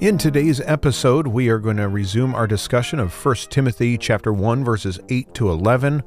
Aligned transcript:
In 0.00 0.16
today's 0.16 0.62
episode, 0.62 1.26
we 1.26 1.50
are 1.50 1.58
going 1.58 1.76
to 1.76 1.86
resume 1.86 2.34
our 2.34 2.46
discussion 2.46 2.98
of 2.98 3.12
1 3.12 3.34
Timothy 3.50 3.98
chapter 3.98 4.32
1 4.32 4.64
verses 4.64 4.98
8 5.10 5.34
to 5.34 5.50
11 5.50 6.02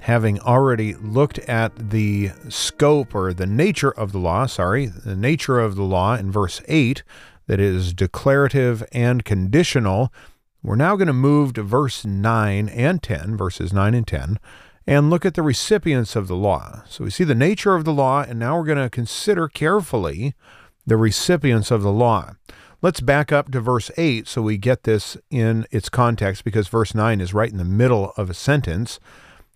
having 0.00 0.40
already 0.40 0.94
looked 0.94 1.38
at 1.38 1.90
the 1.90 2.32
scope 2.48 3.14
or 3.14 3.32
the 3.32 3.46
nature 3.46 3.92
of 3.92 4.10
the 4.10 4.18
law, 4.18 4.46
sorry, 4.46 4.86
the 4.86 5.14
nature 5.14 5.60
of 5.60 5.76
the 5.76 5.84
law 5.84 6.16
in 6.16 6.32
verse 6.32 6.60
8, 6.66 7.04
that 7.46 7.60
is 7.60 7.94
declarative 7.94 8.82
and 8.90 9.24
conditional, 9.24 10.12
we're 10.64 10.74
now 10.74 10.96
going 10.96 11.06
to 11.06 11.12
move 11.12 11.52
to 11.52 11.62
verse 11.62 12.04
9 12.04 12.68
and 12.68 13.00
10, 13.00 13.36
verses 13.36 13.72
9 13.72 13.94
and 13.94 14.08
10, 14.08 14.40
and 14.88 15.08
look 15.08 15.24
at 15.24 15.34
the 15.34 15.42
recipients 15.42 16.16
of 16.16 16.26
the 16.26 16.34
law. 16.34 16.82
So 16.88 17.04
we 17.04 17.10
see 17.10 17.22
the 17.22 17.32
nature 17.32 17.76
of 17.76 17.84
the 17.84 17.92
law, 17.92 18.22
and 18.22 18.40
now 18.40 18.58
we're 18.58 18.66
going 18.66 18.78
to 18.78 18.90
consider 18.90 19.46
carefully 19.46 20.34
the 20.84 20.96
recipients 20.96 21.70
of 21.70 21.82
the 21.82 21.92
law. 21.92 22.32
Let's 22.82 23.00
back 23.00 23.32
up 23.32 23.50
to 23.52 23.60
verse 23.60 23.90
8 23.96 24.28
so 24.28 24.42
we 24.42 24.58
get 24.58 24.82
this 24.82 25.16
in 25.30 25.66
its 25.70 25.88
context 25.88 26.44
because 26.44 26.68
verse 26.68 26.94
9 26.94 27.22
is 27.22 27.32
right 27.32 27.50
in 27.50 27.56
the 27.56 27.64
middle 27.64 28.12
of 28.18 28.28
a 28.28 28.34
sentence. 28.34 29.00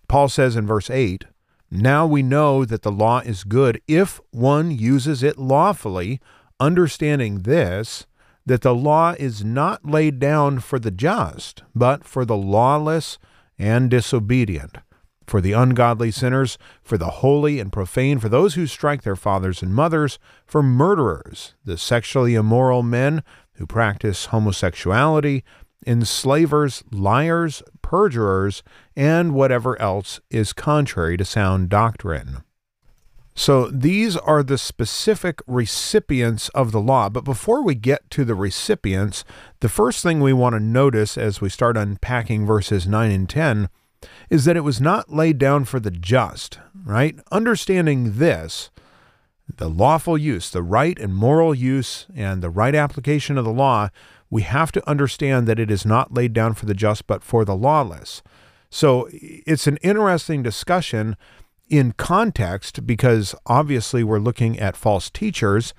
Paul 0.07 0.27
says 0.27 0.55
in 0.55 0.65
verse 0.65 0.89
8, 0.89 1.25
Now 1.69 2.07
we 2.07 2.23
know 2.23 2.65
that 2.65 2.81
the 2.81 2.91
law 2.91 3.19
is 3.19 3.43
good 3.43 3.79
if 3.87 4.19
one 4.31 4.71
uses 4.71 5.21
it 5.21 5.37
lawfully, 5.37 6.19
understanding 6.59 7.43
this, 7.43 8.07
that 8.43 8.61
the 8.61 8.73
law 8.73 9.13
is 9.19 9.45
not 9.45 9.85
laid 9.85 10.17
down 10.17 10.59
for 10.59 10.79
the 10.79 10.91
just, 10.91 11.61
but 11.75 12.03
for 12.03 12.25
the 12.25 12.35
lawless 12.35 13.19
and 13.59 13.91
disobedient, 13.91 14.79
for 15.27 15.41
the 15.41 15.53
ungodly 15.53 16.11
sinners, 16.11 16.57
for 16.81 16.97
the 16.97 17.09
holy 17.09 17.59
and 17.59 17.71
profane, 17.71 18.19
for 18.19 18.29
those 18.29 18.55
who 18.55 18.67
strike 18.67 19.03
their 19.03 19.15
fathers 19.15 19.61
and 19.61 19.73
mothers, 19.73 20.19
for 20.45 20.63
murderers, 20.63 21.55
the 21.63 21.77
sexually 21.77 22.35
immoral 22.35 22.83
men 22.83 23.23
who 23.53 23.65
practice 23.65 24.25
homosexuality, 24.27 25.43
enslavers, 25.85 26.83
liars, 26.91 27.63
perjurers, 27.81 28.63
and 28.95 29.33
whatever 29.33 29.79
else 29.81 30.19
is 30.29 30.53
contrary 30.53 31.17
to 31.17 31.25
sound 31.25 31.69
doctrine. 31.69 32.43
So 33.33 33.69
these 33.69 34.17
are 34.17 34.43
the 34.43 34.57
specific 34.57 35.41
recipients 35.47 36.49
of 36.49 36.71
the 36.71 36.81
law. 36.81 37.09
But 37.09 37.23
before 37.23 37.63
we 37.63 37.75
get 37.75 38.09
to 38.11 38.25
the 38.25 38.35
recipients, 38.35 39.23
the 39.61 39.69
first 39.69 40.03
thing 40.03 40.19
we 40.19 40.33
want 40.33 40.53
to 40.53 40.59
notice 40.59 41.17
as 41.17 41.41
we 41.41 41.49
start 41.49 41.77
unpacking 41.77 42.45
verses 42.45 42.85
9 42.85 43.09
and 43.09 43.29
10 43.29 43.69
is 44.31 44.45
that 44.45 44.57
it 44.57 44.61
was 44.61 44.81
not 44.81 45.13
laid 45.13 45.37
down 45.37 45.65
for 45.65 45.79
the 45.79 45.91
just, 45.91 46.57
right? 46.83 47.19
Understanding 47.31 48.17
this, 48.17 48.71
the 49.57 49.69
lawful 49.69 50.17
use, 50.17 50.49
the 50.49 50.63
right 50.63 50.97
and 50.97 51.13
moral 51.13 51.53
use, 51.53 52.07
and 52.15 52.41
the 52.41 52.49
right 52.49 52.73
application 52.73 53.37
of 53.37 53.45
the 53.45 53.51
law 53.51 53.89
we 54.31 54.43
have 54.43 54.71
to 54.71 54.89
understand 54.89 55.47
that 55.47 55.59
it 55.59 55.69
is 55.69 55.85
not 55.85 56.13
laid 56.13 56.33
down 56.33 56.53
for 56.53 56.65
the 56.65 56.73
just, 56.73 57.05
but 57.05 57.21
for 57.21 57.43
the 57.43 57.55
lawless. 57.55 58.23
So 58.69 59.09
it's 59.11 59.67
an 59.67 59.77
interesting 59.83 60.41
discussion 60.41 61.17
in 61.69 61.91
context 61.91 62.87
because 62.87 63.35
obviously 63.45 64.03
we're 64.03 64.19
looking 64.19 64.57
at 64.57 64.77
false 64.77 65.09
teachers 65.09 65.73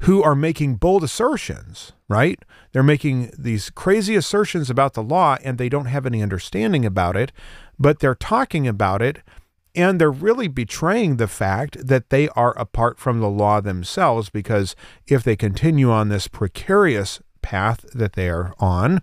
who 0.00 0.22
are 0.22 0.36
making 0.36 0.76
bold 0.76 1.02
assertions, 1.02 1.92
right? 2.08 2.38
They're 2.72 2.82
making 2.82 3.32
these 3.36 3.70
crazy 3.70 4.14
assertions 4.14 4.70
about 4.70 4.94
the 4.94 5.02
law 5.02 5.36
and 5.42 5.58
they 5.58 5.68
don't 5.68 5.86
have 5.86 6.06
any 6.06 6.22
understanding 6.22 6.84
about 6.84 7.16
it, 7.16 7.32
but 7.78 8.00
they're 8.00 8.14
talking 8.14 8.66
about 8.66 9.02
it 9.02 9.18
and 9.76 10.00
they're 10.00 10.10
really 10.10 10.48
betraying 10.48 11.16
the 11.16 11.28
fact 11.28 11.86
that 11.86 12.08
they 12.08 12.28
are 12.30 12.58
apart 12.58 12.98
from 12.98 13.20
the 13.20 13.28
law 13.28 13.60
themselves 13.60 14.30
because 14.30 14.74
if 15.06 15.22
they 15.22 15.36
continue 15.36 15.90
on 15.90 16.08
this 16.08 16.28
precarious 16.28 17.20
path 17.42 17.84
that 17.92 18.14
they 18.14 18.28
are 18.30 18.54
on, 18.58 19.02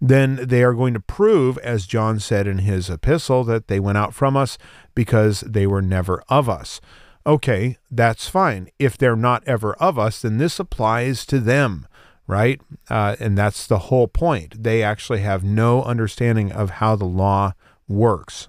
then 0.00 0.36
they 0.36 0.62
are 0.62 0.72
going 0.72 0.94
to 0.94 1.00
prove, 1.00 1.58
as 1.58 1.86
John 1.86 2.20
said 2.20 2.46
in 2.46 2.58
his 2.58 2.88
epistle, 2.88 3.42
that 3.44 3.68
they 3.68 3.80
went 3.80 3.98
out 3.98 4.14
from 4.14 4.36
us 4.36 4.56
because 4.94 5.40
they 5.40 5.66
were 5.66 5.82
never 5.82 6.22
of 6.28 6.48
us. 6.48 6.80
Okay, 7.26 7.78
that's 7.90 8.28
fine. 8.28 8.68
If 8.78 8.96
they're 8.98 9.16
not 9.16 9.42
ever 9.46 9.74
of 9.74 9.98
us, 9.98 10.22
then 10.22 10.38
this 10.38 10.60
applies 10.60 11.24
to 11.26 11.40
them, 11.40 11.88
right? 12.26 12.60
Uh, 12.88 13.16
and 13.18 13.36
that's 13.36 13.66
the 13.66 13.78
whole 13.78 14.06
point. 14.06 14.62
They 14.62 14.82
actually 14.82 15.20
have 15.20 15.42
no 15.42 15.82
understanding 15.82 16.52
of 16.52 16.70
how 16.70 16.96
the 16.96 17.06
law 17.06 17.54
works. 17.88 18.48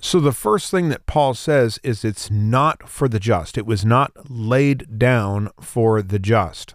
So 0.00 0.18
the 0.18 0.32
first 0.32 0.70
thing 0.70 0.88
that 0.88 1.06
Paul 1.06 1.32
says 1.34 1.78
is 1.84 2.04
it's 2.04 2.30
not 2.30 2.88
for 2.88 3.08
the 3.08 3.20
just. 3.20 3.56
It 3.56 3.66
was 3.66 3.84
not 3.84 4.12
laid 4.28 4.98
down 4.98 5.50
for 5.60 6.02
the 6.02 6.18
just. 6.18 6.74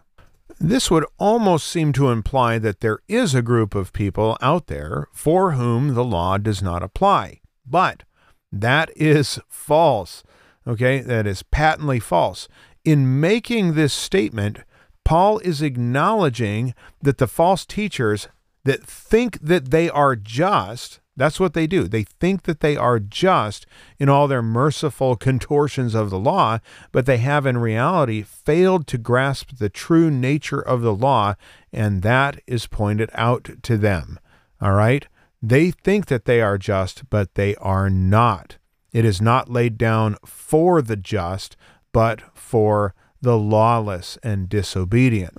This 0.60 0.90
would 0.90 1.06
almost 1.20 1.68
seem 1.68 1.94
to 1.94 2.10
imply 2.10 2.58
that 2.58 2.80
there 2.80 3.00
is 3.08 3.36
a 3.36 3.42
group 3.42 3.76
of 3.76 3.94
people 3.94 4.38
out 4.42 4.68
there 4.68 5.08
for 5.14 5.52
whom 5.52 5.94
the 5.94 6.06
law 6.06 6.38
does 6.38 6.64
not 6.64 6.82
apply. 6.82 7.42
But 7.66 8.04
that 8.52 8.90
is 8.96 9.40
false. 9.50 10.24
Okay, 10.66 11.02
that 11.02 11.28
is 11.28 11.44
patently 11.44 12.00
false. 12.00 12.48
In 12.84 13.20
making 13.20 13.74
this 13.74 13.94
statement, 13.94 14.60
Paul 15.04 15.40
is 15.40 15.62
acknowledging 15.62 16.74
that 17.02 17.18
the 17.18 17.28
false 17.28 17.66
teachers 17.66 18.30
that 18.64 18.84
think 18.84 19.40
that 19.42 19.72
they 19.72 19.90
are 19.90 20.16
just 20.16 21.02
that's 21.18 21.40
what 21.40 21.54
they 21.54 21.66
do. 21.66 21.88
They 21.88 22.04
think 22.04 22.44
that 22.44 22.60
they 22.60 22.78
are 22.78 23.00
just 23.00 23.66
in 24.00 24.08
all 24.08 24.28
their 24.28 24.44
merciful 24.44 25.16
contortions 25.28 25.96
of 25.96 26.10
the 26.10 26.20
law, 26.20 26.60
but 26.92 27.06
they 27.06 27.18
have 27.18 27.46
in 27.46 27.58
reality 27.58 28.22
failed 28.22 28.88
to 28.88 28.98
grasp 28.98 29.58
the 29.58 29.70
true 29.70 30.12
nature 30.12 30.62
of 30.62 30.82
the 30.82 30.94
law, 30.94 31.34
and 31.74 32.04
that 32.04 32.40
is 32.46 32.68
pointed 32.68 33.10
out 33.14 33.50
to 33.64 33.78
them. 33.78 34.20
All 34.62 34.74
right? 34.74 35.08
They 35.42 35.72
think 35.72 36.06
that 36.06 36.26
they 36.26 36.42
are 36.42 36.58
just, 36.58 37.10
but 37.10 37.36
they 37.36 37.56
are 37.56 37.90
not. 37.90 38.58
It 38.94 39.04
is 39.04 39.22
not 39.22 39.50
laid 39.50 39.78
down 39.78 40.18
for 40.26 40.82
the 40.82 40.96
just, 40.96 41.58
but 41.92 42.22
for 42.36 42.94
the 43.22 43.38
lawless 43.38 44.18
and 44.24 44.48
disobedient. 44.48 45.38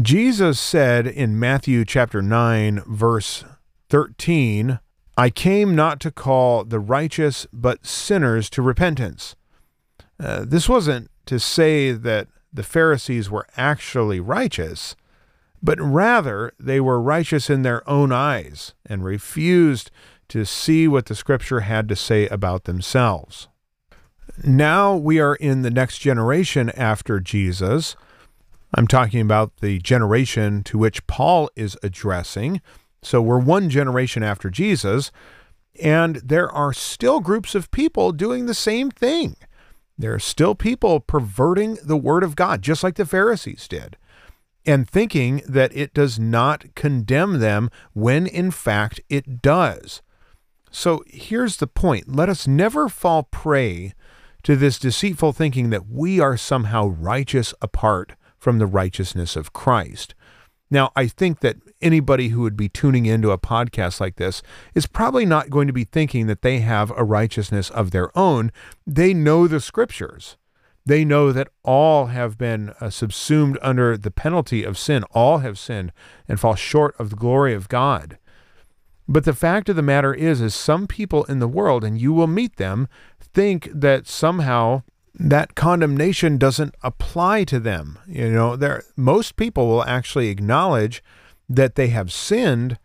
Jesus 0.00 0.58
said 0.58 1.06
in 1.06 1.38
Matthew 1.38 1.84
chapter 1.84 2.22
9, 2.22 2.82
verse 2.86 3.44
13, 3.90 4.80
I 5.16 5.30
came 5.30 5.74
not 5.74 6.00
to 6.00 6.10
call 6.10 6.64
the 6.64 6.80
righteous, 6.80 7.46
but 7.52 7.86
sinners 7.86 8.50
to 8.50 8.62
repentance. 8.62 9.36
Uh, 10.18 10.44
this 10.46 10.68
wasn't 10.68 11.10
to 11.26 11.38
say 11.38 11.92
that 11.92 12.28
the 12.52 12.62
Pharisees 12.62 13.30
were 13.30 13.46
actually 13.56 14.20
righteous, 14.20 14.96
but 15.62 15.80
rather 15.80 16.52
they 16.58 16.80
were 16.80 17.00
righteous 17.00 17.48
in 17.48 17.62
their 17.62 17.88
own 17.88 18.12
eyes 18.12 18.74
and 18.86 19.04
refused 19.04 19.90
to 20.28 20.44
see 20.44 20.88
what 20.88 21.06
the 21.06 21.14
Scripture 21.14 21.60
had 21.60 21.88
to 21.88 21.96
say 21.96 22.26
about 22.28 22.64
themselves. 22.64 23.48
Now 24.42 24.96
we 24.96 25.20
are 25.20 25.36
in 25.36 25.62
the 25.62 25.70
next 25.70 25.98
generation 25.98 26.70
after 26.70 27.20
Jesus. 27.20 27.94
I'm 28.74 28.88
talking 28.88 29.20
about 29.20 29.58
the 29.58 29.78
generation 29.78 30.64
to 30.64 30.78
which 30.78 31.06
Paul 31.06 31.50
is 31.54 31.76
addressing. 31.82 32.60
So 33.04 33.20
we're 33.20 33.38
one 33.38 33.68
generation 33.68 34.22
after 34.22 34.48
Jesus, 34.48 35.12
and 35.80 36.16
there 36.16 36.50
are 36.50 36.72
still 36.72 37.20
groups 37.20 37.54
of 37.54 37.70
people 37.70 38.12
doing 38.12 38.46
the 38.46 38.54
same 38.54 38.90
thing. 38.90 39.36
There 39.98 40.14
are 40.14 40.20
still 40.20 40.54
people 40.54 41.00
perverting 41.00 41.78
the 41.84 41.98
word 41.98 42.24
of 42.24 42.34
God, 42.34 42.62
just 42.62 42.82
like 42.82 42.96
the 42.96 43.04
Pharisees 43.04 43.68
did, 43.68 43.96
and 44.64 44.88
thinking 44.88 45.42
that 45.46 45.76
it 45.76 45.92
does 45.92 46.18
not 46.18 46.74
condemn 46.74 47.40
them 47.40 47.70
when 47.92 48.26
in 48.26 48.50
fact 48.50 49.00
it 49.08 49.42
does. 49.42 50.00
So 50.70 51.04
here's 51.06 51.58
the 51.58 51.66
point 51.66 52.08
let 52.08 52.28
us 52.28 52.48
never 52.48 52.88
fall 52.88 53.24
prey 53.24 53.92
to 54.42 54.56
this 54.56 54.78
deceitful 54.78 55.32
thinking 55.32 55.70
that 55.70 55.88
we 55.88 56.20
are 56.20 56.36
somehow 56.36 56.86
righteous 56.86 57.54
apart 57.60 58.14
from 58.38 58.58
the 58.58 58.66
righteousness 58.66 59.36
of 59.36 59.52
Christ. 59.52 60.14
Now, 60.74 60.90
I 60.96 61.06
think 61.06 61.38
that 61.38 61.58
anybody 61.80 62.30
who 62.30 62.40
would 62.40 62.56
be 62.56 62.68
tuning 62.68 63.06
into 63.06 63.30
a 63.30 63.38
podcast 63.38 64.00
like 64.00 64.16
this 64.16 64.42
is 64.74 64.88
probably 64.88 65.24
not 65.24 65.48
going 65.48 65.68
to 65.68 65.72
be 65.72 65.84
thinking 65.84 66.26
that 66.26 66.42
they 66.42 66.58
have 66.58 66.90
a 66.96 67.04
righteousness 67.04 67.70
of 67.70 67.92
their 67.92 68.10
own. 68.18 68.50
They 68.84 69.14
know 69.14 69.46
the 69.46 69.60
scriptures. 69.60 70.36
They 70.84 71.04
know 71.04 71.30
that 71.30 71.46
all 71.62 72.06
have 72.06 72.36
been 72.36 72.74
uh, 72.80 72.90
subsumed 72.90 73.56
under 73.62 73.96
the 73.96 74.10
penalty 74.10 74.64
of 74.64 74.76
sin. 74.76 75.04
All 75.12 75.38
have 75.38 75.60
sinned 75.60 75.92
and 76.26 76.40
fall 76.40 76.56
short 76.56 76.96
of 76.98 77.10
the 77.10 77.16
glory 77.16 77.54
of 77.54 77.68
God. 77.68 78.18
But 79.06 79.24
the 79.24 79.32
fact 79.32 79.68
of 79.68 79.76
the 79.76 79.82
matter 79.82 80.12
is, 80.12 80.40
is 80.40 80.56
some 80.56 80.88
people 80.88 81.22
in 81.26 81.38
the 81.38 81.46
world, 81.46 81.84
and 81.84 82.00
you 82.00 82.12
will 82.12 82.26
meet 82.26 82.56
them, 82.56 82.88
think 83.20 83.68
that 83.72 84.08
somehow 84.08 84.82
that 85.14 85.54
condemnation 85.54 86.38
doesn't 86.38 86.74
apply 86.82 87.44
to 87.44 87.60
them. 87.60 87.98
You 88.06 88.30
know, 88.30 88.56
there 88.56 88.84
most 88.96 89.36
people 89.36 89.68
will 89.68 89.84
actually 89.84 90.28
acknowledge 90.28 91.02
that 91.48 91.76
they 91.76 91.88
have 91.88 92.12
sinned, 92.12 92.78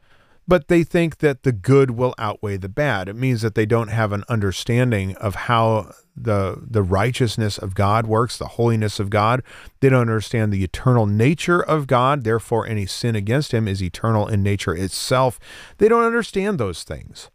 but 0.48 0.68
they 0.68 0.84
think 0.84 1.18
that 1.18 1.44
the 1.44 1.52
good 1.52 1.92
will 1.92 2.14
outweigh 2.18 2.58
the 2.58 2.70
bad. 2.70 3.10
It 3.10 3.16
means 3.16 3.42
that 3.42 3.56
they 3.56 3.66
don't 3.66 3.88
have 3.88 4.12
an 4.12 4.24
understanding 4.30 5.16
of 5.16 5.36
how 5.36 5.94
the 6.16 6.62
the 6.70 6.84
righteousness 6.84 7.58
of 7.58 7.74
God 7.74 8.06
works, 8.06 8.38
the 8.38 8.48
holiness 8.48 9.00
of 9.00 9.10
God. 9.10 9.42
They 9.80 9.90
don't 9.90 10.02
understand 10.02 10.52
the 10.52 10.64
eternal 10.64 11.08
nature 11.08 11.62
of 11.62 11.88
God, 11.88 12.24
therefore 12.24 12.68
any 12.68 12.86
sin 12.86 13.16
against 13.16 13.54
him 13.54 13.68
is 13.68 13.82
eternal 13.82 14.28
in 14.28 14.44
nature 14.44 14.75
itself. 14.75 15.40
They 15.78 15.88
don't 15.88 16.06
understand 16.06 16.60
those 16.60 16.84
things. 16.84 17.30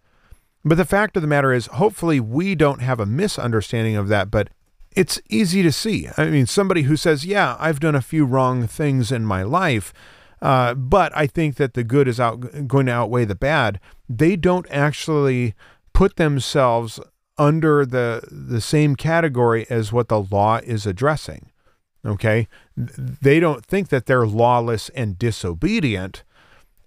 But 0.64 0.76
the 0.76 0.85
fact 0.87 1.17
of 1.17 1.23
the 1.23 1.29
matter 1.29 1.52
is, 1.52 1.67
hopefully, 1.67 2.20
we 2.20 2.55
don't 2.55 2.81
have 2.81 3.00
a 3.00 3.06
misunderstanding 3.06 3.97
of 3.97 4.08
that, 4.08 4.31
but 4.31 4.49
it's 4.94 5.20
easy 5.29 5.62
to 5.62 5.73
see. 5.73 6.08
I 6.17 6.26
mean, 6.26 6.46
somebody 6.46 6.82
who 6.82 6.96
says, 6.96 7.26
Yeah, 7.26 7.56
I've 7.58 7.81
done 7.81 7.94
a 7.94 8.02
few 8.02 8.25
wrong 8.25 8.67
things 8.67 9.11
in 9.11 9.25
my 9.26 9.43
life, 9.43 9.93
uh, 10.41 10.75
but 10.75 11.17
I 11.17 11.26
think 11.26 11.56
that 11.56 11.75
the 11.75 11.85
good 11.85 12.08
is 12.08 12.20
out, 12.20 12.69
going 12.69 12.87
to 12.87 12.93
outweigh 12.93 13.25
the 13.25 13.35
bad. 13.35 13.81
They 14.08 14.37
don't 14.37 14.67
actually 14.70 15.55
put 15.93 16.17
themselves 16.17 17.00
under 17.37 17.85
the 17.85 18.23
the 18.31 18.61
same 18.61 18.94
category 18.94 19.67
as 19.69 19.93
what 19.93 20.08
the 20.08 20.20
law 20.20 20.58
is 20.58 20.87
addressing. 20.87 21.50
Okay, 22.06 22.49
they 22.76 23.40
don't 23.40 23.64
think 23.64 23.88
that 23.88 24.06
they're 24.06 24.26
lawless 24.26 24.90
and 24.90 25.19
disobedient, 25.19 26.23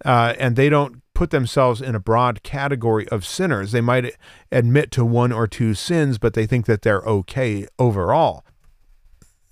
uh, 0.06 0.36
and 0.39 0.56
they 0.56 0.69
don't 0.69 1.01
put 1.17 1.31
themselves 1.31 1.81
in 1.81 1.95
a 1.95 1.99
broad 1.99 2.43
category 2.43 3.07
of 3.09 3.25
sinners. 3.25 3.71
They 3.71 3.81
might 3.81 4.15
admit 4.51 4.91
to 4.91 5.03
one 5.03 5.31
or 5.31 5.47
two 5.47 5.73
sins, 5.73 6.17
but 6.17 6.33
they 6.33 6.45
think 6.45 6.65
that 6.67 6.83
they're 6.83 7.01
okay 7.01 7.67
overall 7.77 8.43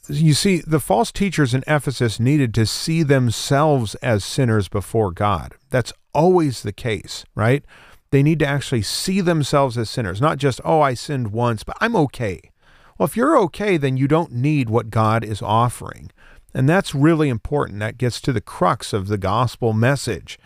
you 0.09 0.33
see, 0.33 0.61
the 0.65 0.79
false 0.79 1.11
teachers 1.11 1.53
in 1.53 1.63
Ephesus 1.67 2.19
needed 2.19 2.53
to 2.53 2.65
see 2.65 3.03
themselves 3.03 3.95
as 3.95 4.23
sinners 4.23 4.67
before 4.67 5.11
God. 5.11 5.55
That's 5.69 5.93
always 6.13 6.63
the 6.63 6.73
case, 6.73 7.25
right? 7.33 7.63
They 8.11 8.23
need 8.23 8.39
to 8.39 8.47
actually 8.47 8.83
see 8.83 9.21
themselves 9.21 9.77
as 9.77 9.89
sinners, 9.89 10.21
not 10.21 10.37
just, 10.37 10.61
oh, 10.63 10.81
I 10.81 10.93
sinned 10.93 11.31
once, 11.31 11.63
but 11.63 11.77
I'm 11.81 11.95
okay. 11.95 12.51
Well, 12.97 13.05
if 13.05 13.17
you're 13.17 13.37
okay, 13.39 13.77
then 13.77 13.97
you 13.97 14.07
don't 14.07 14.31
need 14.31 14.69
what 14.69 14.89
God 14.89 15.25
is 15.25 15.41
offering. 15.41 16.11
And 16.53 16.69
that's 16.69 16.95
really 16.95 17.27
important. 17.27 17.79
That 17.79 17.97
gets 17.97 18.21
to 18.21 18.31
the 18.31 18.41
crux 18.41 18.93
of 18.93 19.07
the 19.07 19.17
gospel 19.17 19.73
message, 19.73 20.39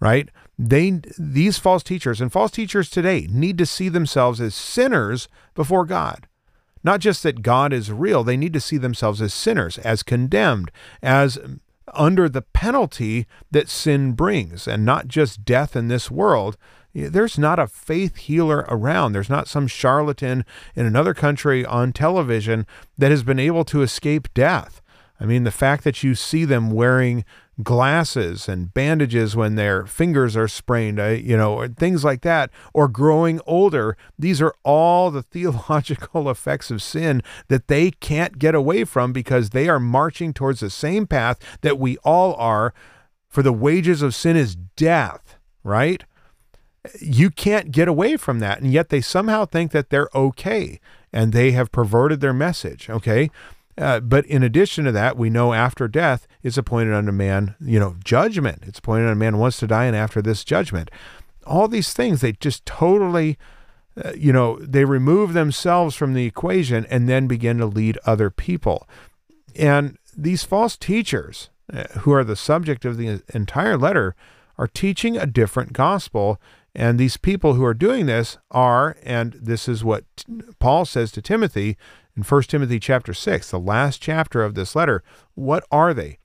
right? 0.00 0.28
They 0.58 1.00
these 1.18 1.58
false 1.58 1.82
teachers 1.82 2.20
and 2.20 2.30
false 2.30 2.50
teachers 2.50 2.90
today 2.90 3.26
need 3.30 3.58
to 3.58 3.66
see 3.66 3.88
themselves 3.88 4.40
as 4.40 4.54
sinners 4.54 5.28
before 5.54 5.84
God. 5.84 6.28
Not 6.84 7.00
just 7.00 7.22
that 7.22 7.42
God 7.42 7.72
is 7.72 7.92
real, 7.92 8.24
they 8.24 8.36
need 8.36 8.52
to 8.54 8.60
see 8.60 8.76
themselves 8.76 9.22
as 9.22 9.32
sinners, 9.32 9.78
as 9.78 10.02
condemned, 10.02 10.70
as 11.02 11.38
under 11.94 12.28
the 12.28 12.42
penalty 12.42 13.26
that 13.50 13.68
sin 13.68 14.12
brings, 14.12 14.66
and 14.66 14.84
not 14.84 15.08
just 15.08 15.44
death 15.44 15.76
in 15.76 15.88
this 15.88 16.10
world. 16.10 16.56
There's 16.94 17.38
not 17.38 17.58
a 17.58 17.66
faith 17.66 18.16
healer 18.16 18.66
around. 18.68 19.12
There's 19.12 19.30
not 19.30 19.48
some 19.48 19.66
charlatan 19.66 20.44
in 20.74 20.84
another 20.84 21.14
country 21.14 21.64
on 21.64 21.92
television 21.92 22.66
that 22.98 23.10
has 23.10 23.22
been 23.22 23.38
able 23.38 23.64
to 23.66 23.82
escape 23.82 24.28
death. 24.34 24.82
I 25.18 25.24
mean, 25.24 25.44
the 25.44 25.50
fact 25.50 25.84
that 25.84 26.02
you 26.02 26.14
see 26.14 26.44
them 26.44 26.70
wearing 26.70 27.24
glasses 27.62 28.48
and 28.48 28.72
bandages 28.72 29.36
when 29.36 29.54
their 29.54 29.86
fingers 29.86 30.36
are 30.36 30.48
sprained, 30.48 30.98
uh, 31.00 31.08
you 31.08 31.36
know, 31.36 31.66
things 31.76 32.04
like 32.04 32.22
that, 32.22 32.50
or 32.72 32.88
growing 32.88 33.40
older. 33.46 33.96
These 34.18 34.40
are 34.40 34.54
all 34.64 35.10
the 35.10 35.22
theological 35.32 36.30
effects 36.30 36.70
of 36.70 36.82
sin 36.82 37.22
that 37.48 37.68
they 37.68 37.90
can't 37.90 38.38
get 38.38 38.54
away 38.54 38.84
from 38.84 39.12
because 39.12 39.50
they 39.50 39.68
are 39.68 39.80
marching 39.80 40.32
towards 40.32 40.60
the 40.60 40.70
same 40.70 41.06
path 41.06 41.38
that 41.62 41.78
we 41.78 41.96
all 41.98 42.34
are. 42.34 42.74
For 43.28 43.42
the 43.42 43.52
wages 43.52 44.02
of 44.02 44.14
sin 44.14 44.36
is 44.36 44.54
death, 44.54 45.38
right? 45.64 46.04
You 47.00 47.30
can't 47.30 47.70
get 47.70 47.88
away 47.88 48.18
from 48.18 48.40
that. 48.40 48.60
And 48.60 48.70
yet 48.70 48.90
they 48.90 49.00
somehow 49.00 49.46
think 49.46 49.72
that 49.72 49.88
they're 49.88 50.10
okay 50.14 50.80
and 51.12 51.32
they 51.32 51.52
have 51.52 51.72
perverted 51.72 52.20
their 52.20 52.34
message, 52.34 52.90
okay? 52.90 53.30
Uh, 53.78 54.00
but 54.00 54.26
in 54.26 54.42
addition 54.42 54.84
to 54.84 54.92
that, 54.92 55.16
we 55.16 55.30
know 55.30 55.52
after 55.52 55.88
death 55.88 56.26
is 56.42 56.58
appointed 56.58 56.92
unto 56.92 57.12
man, 57.12 57.54
you 57.60 57.80
know, 57.80 57.96
judgment. 58.04 58.62
It's 58.66 58.78
appointed 58.78 59.06
unto 59.08 59.18
man 59.18 59.38
once 59.38 59.56
to 59.58 59.66
die, 59.66 59.86
and 59.86 59.96
after 59.96 60.20
this 60.20 60.44
judgment. 60.44 60.90
All 61.46 61.68
these 61.68 61.92
things, 61.92 62.20
they 62.20 62.32
just 62.32 62.66
totally, 62.66 63.38
uh, 64.02 64.12
you 64.16 64.32
know, 64.32 64.58
they 64.58 64.84
remove 64.84 65.32
themselves 65.32 65.96
from 65.96 66.14
the 66.14 66.26
equation 66.26 66.86
and 66.86 67.08
then 67.08 67.26
begin 67.26 67.58
to 67.58 67.66
lead 67.66 67.98
other 68.04 68.30
people. 68.30 68.86
And 69.56 69.96
these 70.16 70.44
false 70.44 70.76
teachers, 70.76 71.50
uh, 71.72 71.84
who 72.00 72.12
are 72.12 72.24
the 72.24 72.36
subject 72.36 72.84
of 72.84 72.96
the 72.96 73.22
entire 73.32 73.78
letter, 73.78 74.14
are 74.58 74.68
teaching 74.68 75.16
a 75.16 75.26
different 75.26 75.72
gospel. 75.72 76.40
And 76.74 76.98
these 76.98 77.16
people 77.16 77.54
who 77.54 77.64
are 77.64 77.74
doing 77.74 78.06
this 78.06 78.38
are, 78.50 78.96
and 79.02 79.32
this 79.32 79.68
is 79.68 79.82
what 79.82 80.04
Paul 80.58 80.84
says 80.84 81.10
to 81.12 81.22
Timothy, 81.22 81.76
in 82.16 82.22
1 82.22 82.42
Timothy 82.42 82.78
chapter 82.78 83.14
6, 83.14 83.50
the 83.50 83.58
last 83.58 84.02
chapter 84.02 84.42
of 84.42 84.54
this 84.54 84.76
letter. 84.76 85.02
What 85.34 85.64
are 85.70 85.94
they? 85.94 86.18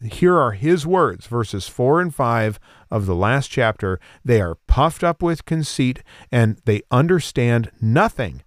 Here 0.00 0.36
are 0.36 0.52
his 0.52 0.86
words, 0.86 1.26
verses 1.26 1.68
4 1.68 2.00
and 2.00 2.14
5 2.14 2.58
of 2.90 3.06
the 3.06 3.14
last 3.14 3.48
chapter. 3.48 4.00
They 4.24 4.40
are 4.40 4.56
puffed 4.66 5.04
up 5.04 5.22
with 5.22 5.44
conceit 5.44 6.02
and 6.30 6.60
they 6.64 6.82
understand 6.90 7.70
nothing. 7.80 8.42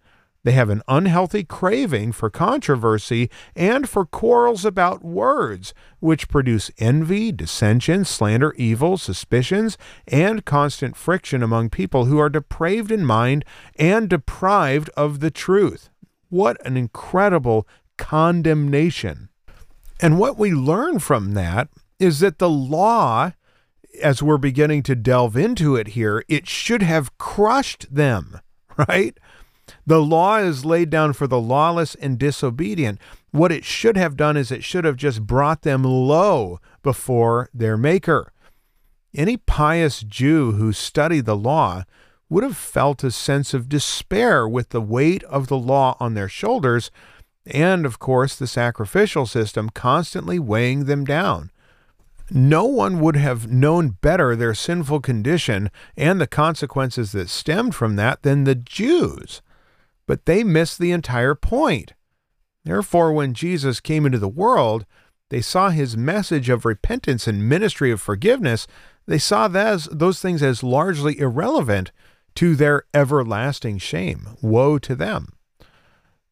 They 0.46 0.52
have 0.52 0.70
an 0.70 0.84
unhealthy 0.88 1.44
craving 1.44 2.12
for 2.12 2.30
controversy 2.30 3.32
and 3.56 3.90
for 3.90 4.06
quarrels 4.06 4.64
about 4.64 5.04
words, 5.04 5.74
which 6.00 6.28
produce 6.28 6.70
envy, 6.78 7.32
dissension, 7.32 8.06
slander, 8.06 8.54
evil, 8.56 8.98
suspicions, 8.98 9.76
and 10.08 10.46
constant 10.46 10.96
friction 10.96 11.42
among 11.42 11.72
people 11.72 12.06
who 12.06 12.20
are 12.20 12.30
depraved 12.30 12.92
in 12.92 13.04
mind 13.04 13.44
and 13.76 14.08
deprived 14.08 14.90
of 14.90 15.20
the 15.20 15.32
truth. 15.32 15.90
What 16.36 16.58
an 16.68 16.76
incredible 16.76 17.66
condemnation. 17.98 19.30
And 20.02 20.20
what 20.20 20.38
we 20.38 20.52
learn 20.52 21.00
from 21.00 21.34
that 21.36 21.70
is 21.98 22.20
that 22.20 22.40
the 22.40 22.50
law, 22.50 23.32
as 24.04 24.22
we're 24.22 24.38
beginning 24.38 24.84
to 24.84 24.98
delve 24.98 25.38
into 25.38 25.78
it 25.78 25.88
here, 25.88 26.26
it 26.28 26.46
should 26.46 26.82
have 26.82 27.18
crushed 27.18 27.96
them, 27.96 28.42
right? 28.90 29.18
The 29.88 30.02
law 30.02 30.40
is 30.40 30.66
laid 30.66 30.90
down 30.90 31.14
for 31.14 31.26
the 31.26 31.40
lawless 31.40 31.96
and 31.96 32.20
disobedient. 32.20 33.00
What 33.32 33.54
it 33.54 33.64
should 33.64 33.96
have 33.96 34.18
done 34.18 34.36
is 34.36 34.52
it 34.52 34.62
should 34.62 34.84
have 34.84 34.98
just 34.98 35.26
brought 35.26 35.62
them 35.62 35.84
low 35.86 36.60
before 36.84 37.50
their 37.54 37.78
Maker. 37.78 38.34
Any 39.14 39.38
pious 39.38 40.02
Jew 40.02 40.52
who 40.52 40.74
studied 40.74 41.24
the 41.24 41.38
law 41.38 41.86
would 42.30 42.44
have 42.44 42.58
felt 42.58 43.04
a 43.04 43.12
sense 43.12 43.54
of 43.54 43.70
despair 43.70 44.48
with 44.48 44.70
the 44.70 44.82
weight 44.82 45.24
of 45.26 45.48
the 45.48 45.58
law 45.58 45.96
on 46.00 46.14
their 46.14 46.30
shoulders, 46.30 46.92
and 47.46 47.86
of 47.86 48.00
course, 48.00 48.36
the 48.36 48.48
sacrificial 48.48 49.26
system 49.26 49.70
constantly 49.70 50.40
weighing 50.40 50.86
them 50.86 51.06
down. 51.06 51.52
No 52.32 52.66
one 52.66 53.00
would 53.02 53.16
have 53.16 53.52
known 53.52 53.90
better 54.02 54.36
their 54.36 54.56
sinful 54.56 55.02
condition 55.02 55.70
and 55.96 56.20
the 56.20 56.26
consequences 56.26 57.12
that 57.12 57.30
stemmed 57.30 57.76
from 57.76 57.96
that 57.98 58.24
than 58.24 58.46
the 58.46 58.56
Jews. 58.56 59.44
But 60.08 60.26
they 60.26 60.44
missed 60.44 60.80
the 60.80 60.92
entire 60.92 61.36
point. 61.36 61.94
Therefore, 62.64 63.14
when 63.14 63.36
Jesus 63.36 63.80
came 63.80 64.08
into 64.08 64.18
the 64.18 64.28
world, 64.28 64.88
they 65.30 65.42
saw 65.42 65.70
his 65.70 65.96
message 65.96 66.50
of 66.50 66.66
repentance 66.66 67.28
and 67.28 67.48
ministry 67.48 67.92
of 67.92 68.02
forgiveness. 68.02 68.66
They 69.06 69.20
saw 69.20 69.48
those, 69.48 69.86
those 69.92 70.20
things 70.20 70.42
as 70.42 70.64
largely 70.64 71.20
irrelevant 71.20 71.92
to 72.36 72.56
their 72.56 72.84
everlasting 72.94 73.78
shame. 73.78 74.38
Woe 74.42 74.78
to 74.80 74.96
them. 74.96 75.34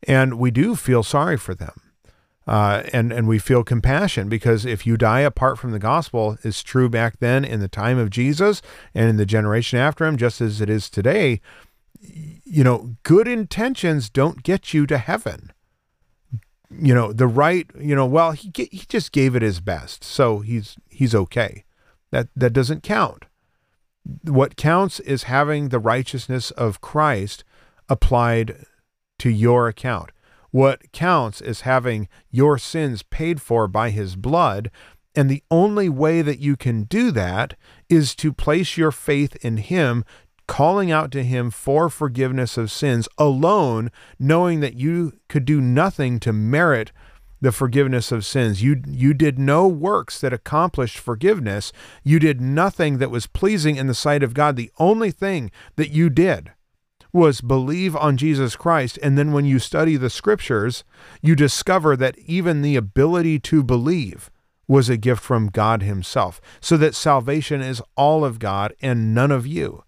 And 0.07 0.37
we 0.37 0.51
do 0.51 0.75
feel 0.75 1.03
sorry 1.03 1.37
for 1.37 1.55
them. 1.55 1.79
Uh, 2.45 2.83
and, 2.91 3.13
and 3.13 3.25
we 3.25 3.39
feel 3.39 3.63
compassion 3.63 4.27
because 4.27 4.65
if 4.65 4.85
you 4.85 4.97
die 4.97 5.21
apart 5.21 5.57
from 5.57 5.71
the 5.71 5.79
gospel, 5.79 6.37
it's 6.43 6.61
true 6.61 6.89
back 6.89 7.19
then 7.19 7.45
in 7.45 7.61
the 7.61 7.69
time 7.69 7.97
of 7.97 8.09
Jesus 8.09 8.61
and 8.93 9.09
in 9.09 9.15
the 9.15 9.25
generation 9.25 9.79
after 9.79 10.05
him, 10.05 10.17
just 10.17 10.41
as 10.41 10.59
it 10.59 10.69
is 10.69 10.89
today. 10.89 11.39
You 12.01 12.65
know, 12.65 12.95
good 13.03 13.29
intentions 13.29 14.09
don't 14.09 14.43
get 14.43 14.73
you 14.73 14.85
to 14.87 14.97
heaven. 14.97 15.53
You 16.69 16.93
know, 16.93 17.13
the 17.13 17.27
right, 17.27 17.69
you 17.79 17.95
know, 17.95 18.05
well, 18.05 18.31
he, 18.31 18.51
he 18.55 18.83
just 18.89 19.13
gave 19.13 19.35
it 19.37 19.41
his 19.41 19.61
best, 19.61 20.03
so 20.03 20.39
he's 20.39 20.75
he's 20.89 21.15
okay. 21.15 21.63
That 22.11 22.27
that 22.35 22.51
doesn't 22.51 22.83
count. 22.83 23.25
What 24.23 24.57
counts 24.57 24.99
is 24.99 25.23
having 25.23 25.69
the 25.69 25.79
righteousness 25.79 26.51
of 26.51 26.81
Christ 26.81 27.43
applied 27.89 28.65
to 29.19 29.29
your 29.29 29.67
account. 29.67 30.11
What 30.51 30.91
counts 30.91 31.41
is 31.41 31.61
having 31.61 32.07
your 32.29 32.57
sins 32.57 33.01
paid 33.03 33.41
for 33.41 33.67
by 33.67 33.89
his 33.89 34.15
blood. 34.15 34.69
And 35.15 35.29
the 35.29 35.43
only 35.49 35.89
way 35.89 36.21
that 36.21 36.39
you 36.39 36.55
can 36.55 36.83
do 36.83 37.11
that 37.11 37.55
is 37.89 38.15
to 38.15 38.33
place 38.33 38.77
your 38.77 38.91
faith 38.91 39.35
in 39.45 39.57
Him, 39.57 40.03
calling 40.47 40.91
out 40.91 41.11
to 41.11 41.23
Him 41.23 41.51
for 41.51 41.89
forgiveness 41.89 42.57
of 42.57 42.71
sins 42.71 43.07
alone, 43.17 43.91
knowing 44.17 44.59
that 44.61 44.75
you 44.75 45.13
could 45.29 45.45
do 45.45 45.61
nothing 45.61 46.19
to 46.21 46.33
merit 46.33 46.91
the 47.43 47.51
forgiveness 47.51 48.09
of 48.13 48.25
sins. 48.25 48.63
You, 48.63 48.81
you 48.87 49.13
did 49.13 49.37
no 49.37 49.67
works 49.67 50.21
that 50.21 50.31
accomplished 50.31 50.97
forgiveness. 50.97 51.73
You 52.01 52.17
did 52.17 52.39
nothing 52.39 52.99
that 52.99 53.11
was 53.11 53.27
pleasing 53.27 53.75
in 53.75 53.87
the 53.87 53.93
sight 53.93 54.23
of 54.23 54.33
God. 54.33 54.55
The 54.55 54.71
only 54.79 55.11
thing 55.11 55.51
that 55.75 55.89
you 55.89 56.09
did 56.09 56.53
was 57.11 57.41
believe 57.41 57.97
on 57.97 58.15
Jesus 58.15 58.55
Christ. 58.55 58.97
And 59.03 59.17
then 59.17 59.33
when 59.33 59.43
you 59.43 59.59
study 59.59 59.97
the 59.97 60.09
scriptures, 60.09 60.85
you 61.21 61.35
discover 61.35 61.97
that 61.97 62.17
even 62.19 62.61
the 62.61 62.77
ability 62.77 63.39
to 63.39 63.61
believe 63.61 64.31
was 64.65 64.87
a 64.87 64.95
gift 64.95 65.21
from 65.21 65.47
God 65.49 65.83
Himself, 65.83 66.39
so 66.61 66.77
that 66.77 66.95
salvation 66.95 67.61
is 67.61 67.81
all 67.97 68.23
of 68.23 68.39
God 68.39 68.73
and 68.81 69.13
none 69.13 69.31
of 69.31 69.45
you. 69.45 69.83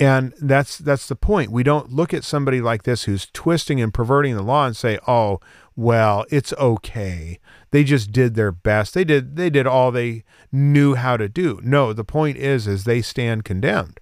And 0.00 0.34
that's 0.40 0.76
that's 0.76 1.06
the 1.06 1.16
point. 1.16 1.52
We 1.52 1.62
don't 1.62 1.92
look 1.92 2.12
at 2.12 2.24
somebody 2.24 2.60
like 2.60 2.82
this 2.82 3.04
who's 3.04 3.30
twisting 3.32 3.80
and 3.80 3.94
perverting 3.94 4.34
the 4.34 4.42
law 4.42 4.66
and 4.66 4.76
say, 4.76 4.98
"Oh, 5.06 5.40
well, 5.76 6.24
it's 6.30 6.54
okay. 6.54 7.38
They 7.70 7.84
just 7.84 8.10
did 8.10 8.34
their 8.34 8.50
best. 8.50 8.94
They 8.94 9.04
did 9.04 9.36
they 9.36 9.50
did 9.50 9.66
all 9.66 9.92
they 9.92 10.24
knew 10.50 10.94
how 10.94 11.18
to 11.18 11.28
do. 11.28 11.60
No, 11.62 11.92
the 11.92 12.04
point 12.04 12.38
is 12.38 12.66
is 12.66 12.84
they 12.84 13.02
stand 13.02 13.44
condemned. 13.44 14.00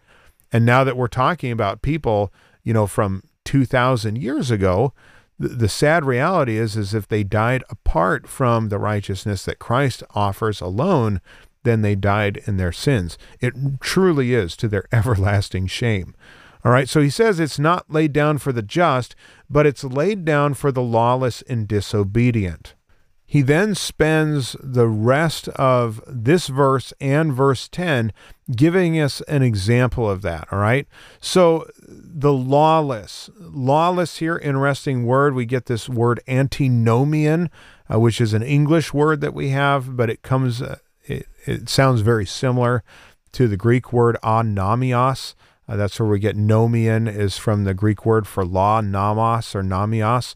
And 0.52 0.64
now 0.64 0.84
that 0.84 0.96
we're 0.96 1.08
talking 1.08 1.50
about 1.50 1.82
people, 1.82 2.32
you 2.62 2.72
know, 2.72 2.86
from 2.86 3.24
2000 3.44 4.16
years 4.16 4.52
ago, 4.52 4.92
the, 5.36 5.48
the 5.48 5.68
sad 5.68 6.04
reality 6.04 6.56
is 6.56 6.76
is 6.76 6.94
if 6.94 7.08
they 7.08 7.24
died 7.24 7.64
apart 7.68 8.28
from 8.28 8.68
the 8.68 8.78
righteousness 8.78 9.44
that 9.44 9.58
Christ 9.58 10.04
offers 10.14 10.60
alone, 10.60 11.20
then 11.64 11.82
they 11.82 11.96
died 11.96 12.40
in 12.46 12.56
their 12.56 12.72
sins. 12.72 13.18
It 13.40 13.54
truly 13.80 14.32
is 14.32 14.56
to 14.58 14.68
their 14.68 14.84
everlasting 14.92 15.66
shame. 15.66 16.14
All 16.64 16.72
right, 16.72 16.88
so 16.88 17.00
he 17.00 17.10
says 17.10 17.38
it's 17.38 17.58
not 17.58 17.90
laid 17.90 18.12
down 18.12 18.38
for 18.38 18.50
the 18.52 18.62
just, 18.62 19.14
but 19.50 19.66
it's 19.66 19.84
laid 19.84 20.24
down 20.24 20.54
for 20.54 20.72
the 20.72 20.82
lawless 20.82 21.42
and 21.42 21.68
disobedient. 21.68 22.74
He 23.26 23.42
then 23.42 23.74
spends 23.74 24.54
the 24.62 24.86
rest 24.86 25.48
of 25.48 26.00
this 26.06 26.48
verse 26.48 26.92
and 27.00 27.32
verse 27.32 27.68
10 27.68 28.12
giving 28.54 29.00
us 29.00 29.22
an 29.22 29.42
example 29.42 30.08
of 30.08 30.22
that. 30.22 30.46
All 30.52 30.58
right. 30.58 30.86
So 31.20 31.66
the 31.88 32.32
lawless, 32.32 33.30
lawless 33.38 34.18
here, 34.18 34.38
interesting 34.38 35.04
word. 35.04 35.34
We 35.34 35.46
get 35.46 35.66
this 35.66 35.88
word 35.88 36.20
antinomian, 36.28 37.50
uh, 37.92 37.98
which 37.98 38.20
is 38.20 38.34
an 38.34 38.42
English 38.42 38.94
word 38.94 39.20
that 39.22 39.34
we 39.34 39.48
have, 39.48 39.96
but 39.96 40.10
it 40.10 40.22
comes, 40.22 40.62
uh, 40.62 40.76
it, 41.04 41.26
it 41.44 41.68
sounds 41.68 42.02
very 42.02 42.26
similar 42.26 42.84
to 43.32 43.48
the 43.48 43.56
Greek 43.56 43.92
word 43.92 44.16
anamios. 44.22 45.34
Uh, 45.68 45.76
that's 45.76 45.98
where 45.98 46.08
we 46.08 46.18
get 46.18 46.36
nomian 46.36 47.12
is 47.12 47.38
from 47.38 47.64
the 47.64 47.74
Greek 47.74 48.04
word 48.04 48.26
for 48.26 48.44
law, 48.44 48.80
nomos 48.80 49.54
or 49.54 49.62
namios. 49.62 50.34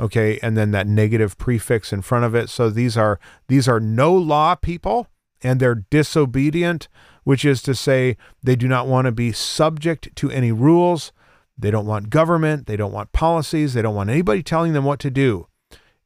Okay, 0.00 0.38
and 0.42 0.56
then 0.56 0.70
that 0.70 0.86
negative 0.86 1.36
prefix 1.38 1.92
in 1.92 2.02
front 2.02 2.24
of 2.24 2.34
it. 2.34 2.48
So 2.48 2.70
these 2.70 2.96
are 2.96 3.18
these 3.48 3.66
are 3.66 3.80
no 3.80 4.14
law 4.14 4.54
people, 4.54 5.08
and 5.42 5.58
they're 5.58 5.84
disobedient, 5.90 6.88
which 7.24 7.44
is 7.44 7.62
to 7.62 7.74
say 7.74 8.16
they 8.42 8.54
do 8.54 8.68
not 8.68 8.86
want 8.86 9.06
to 9.06 9.12
be 9.12 9.32
subject 9.32 10.14
to 10.16 10.30
any 10.30 10.52
rules. 10.52 11.12
They 11.58 11.72
don't 11.72 11.86
want 11.86 12.10
government. 12.10 12.68
They 12.68 12.76
don't 12.76 12.92
want 12.92 13.10
policies. 13.12 13.74
They 13.74 13.82
don't 13.82 13.96
want 13.96 14.10
anybody 14.10 14.44
telling 14.44 14.72
them 14.72 14.84
what 14.84 15.00
to 15.00 15.10
do. 15.10 15.48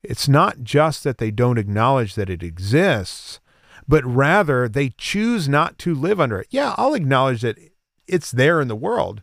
It's 0.03 0.27
not 0.27 0.63
just 0.63 1.05
that 1.05 1.19
they 1.19 1.31
don't 1.31 1.59
acknowledge 1.59 2.15
that 2.15 2.31
it 2.31 2.43
exists, 2.43 3.41
but 3.87 4.05
rather 4.05 4.69
they 4.69 4.95
choose 4.97 5.49
not 5.49 5.79
to 5.81 5.95
live 5.95 6.21
under 6.21 6.41
it. 6.41 6.49
Yeah, 6.51 6.75
I'll 6.79 6.95
acknowledge 6.95 7.43
that 7.43 7.59
it's 8.07 8.31
there 8.31 8.61
in 8.61 8.69
the 8.69 8.77
world. 8.77 9.23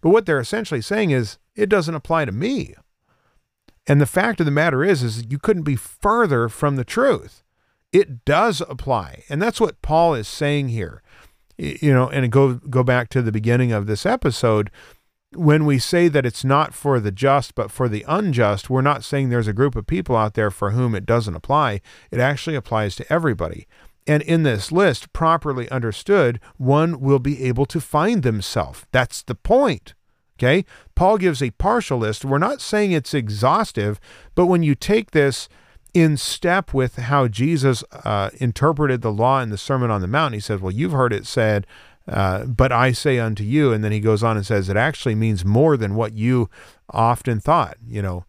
But 0.00 0.10
what 0.10 0.26
they're 0.26 0.40
essentially 0.40 0.80
saying 0.80 1.10
is 1.10 1.38
it 1.54 1.68
doesn't 1.68 1.94
apply 1.94 2.24
to 2.24 2.32
me. 2.32 2.74
And 3.86 4.00
the 4.00 4.06
fact 4.06 4.40
of 4.40 4.46
the 4.46 4.52
matter 4.52 4.84
is 4.84 5.02
is 5.02 5.26
you 5.28 5.38
couldn't 5.38 5.62
be 5.62 5.76
further 5.76 6.48
from 6.48 6.76
the 6.76 6.84
truth. 6.84 7.42
It 7.92 8.24
does 8.24 8.60
apply. 8.62 9.24
And 9.28 9.40
that's 9.40 9.60
what 9.60 9.82
Paul 9.82 10.14
is 10.14 10.28
saying 10.28 10.68
here. 10.68 11.02
You 11.58 11.92
know, 11.92 12.08
and 12.08 12.30
go 12.32 12.54
go 12.54 12.82
back 12.82 13.08
to 13.10 13.22
the 13.22 13.32
beginning 13.32 13.72
of 13.72 13.86
this 13.86 14.06
episode 14.06 14.70
when 15.34 15.64
we 15.64 15.78
say 15.78 16.08
that 16.08 16.26
it's 16.26 16.44
not 16.44 16.74
for 16.74 17.00
the 17.00 17.10
just 17.10 17.54
but 17.54 17.70
for 17.70 17.88
the 17.88 18.04
unjust, 18.08 18.68
we're 18.68 18.82
not 18.82 19.04
saying 19.04 19.28
there's 19.28 19.48
a 19.48 19.52
group 19.52 19.76
of 19.76 19.86
people 19.86 20.16
out 20.16 20.34
there 20.34 20.50
for 20.50 20.72
whom 20.72 20.94
it 20.94 21.06
doesn't 21.06 21.34
apply. 21.34 21.80
It 22.10 22.20
actually 22.20 22.56
applies 22.56 22.96
to 22.96 23.12
everybody. 23.12 23.66
And 24.06 24.22
in 24.22 24.42
this 24.42 24.72
list, 24.72 25.12
properly 25.12 25.70
understood, 25.70 26.40
one 26.56 27.00
will 27.00 27.18
be 27.18 27.44
able 27.44 27.66
to 27.66 27.80
find 27.80 28.22
themselves. 28.22 28.84
That's 28.90 29.22
the 29.22 29.34
point. 29.34 29.94
Okay? 30.38 30.64
Paul 30.94 31.18
gives 31.18 31.42
a 31.42 31.50
partial 31.50 31.98
list. 31.98 32.24
We're 32.24 32.38
not 32.38 32.60
saying 32.60 32.92
it's 32.92 33.14
exhaustive, 33.14 34.00
but 34.34 34.46
when 34.46 34.62
you 34.62 34.74
take 34.74 35.12
this 35.12 35.48
in 35.94 36.16
step 36.16 36.72
with 36.72 36.96
how 36.96 37.28
Jesus 37.28 37.84
uh, 37.92 38.30
interpreted 38.40 39.02
the 39.02 39.12
law 39.12 39.40
in 39.40 39.50
the 39.50 39.58
Sermon 39.58 39.90
on 39.90 40.00
the 40.00 40.08
Mount, 40.08 40.34
he 40.34 40.40
says, 40.40 40.60
Well, 40.60 40.72
you've 40.72 40.92
heard 40.92 41.12
it 41.12 41.26
said, 41.26 41.66
uh, 42.08 42.44
but 42.46 42.72
I 42.72 42.90
say 42.92 43.18
unto 43.20 43.44
you. 43.44 43.72
And 43.72 43.84
then 43.84 43.92
he 43.92 44.00
goes 44.00 44.24
on 44.24 44.36
and 44.36 44.44
says, 44.44 44.68
It 44.68 44.76
actually 44.76 45.14
means 45.14 45.44
more 45.44 45.76
than 45.76 45.94
what 45.94 46.14
you 46.14 46.50
often 46.90 47.40
thought. 47.40 47.76
You 47.86 48.02
know, 48.02 48.24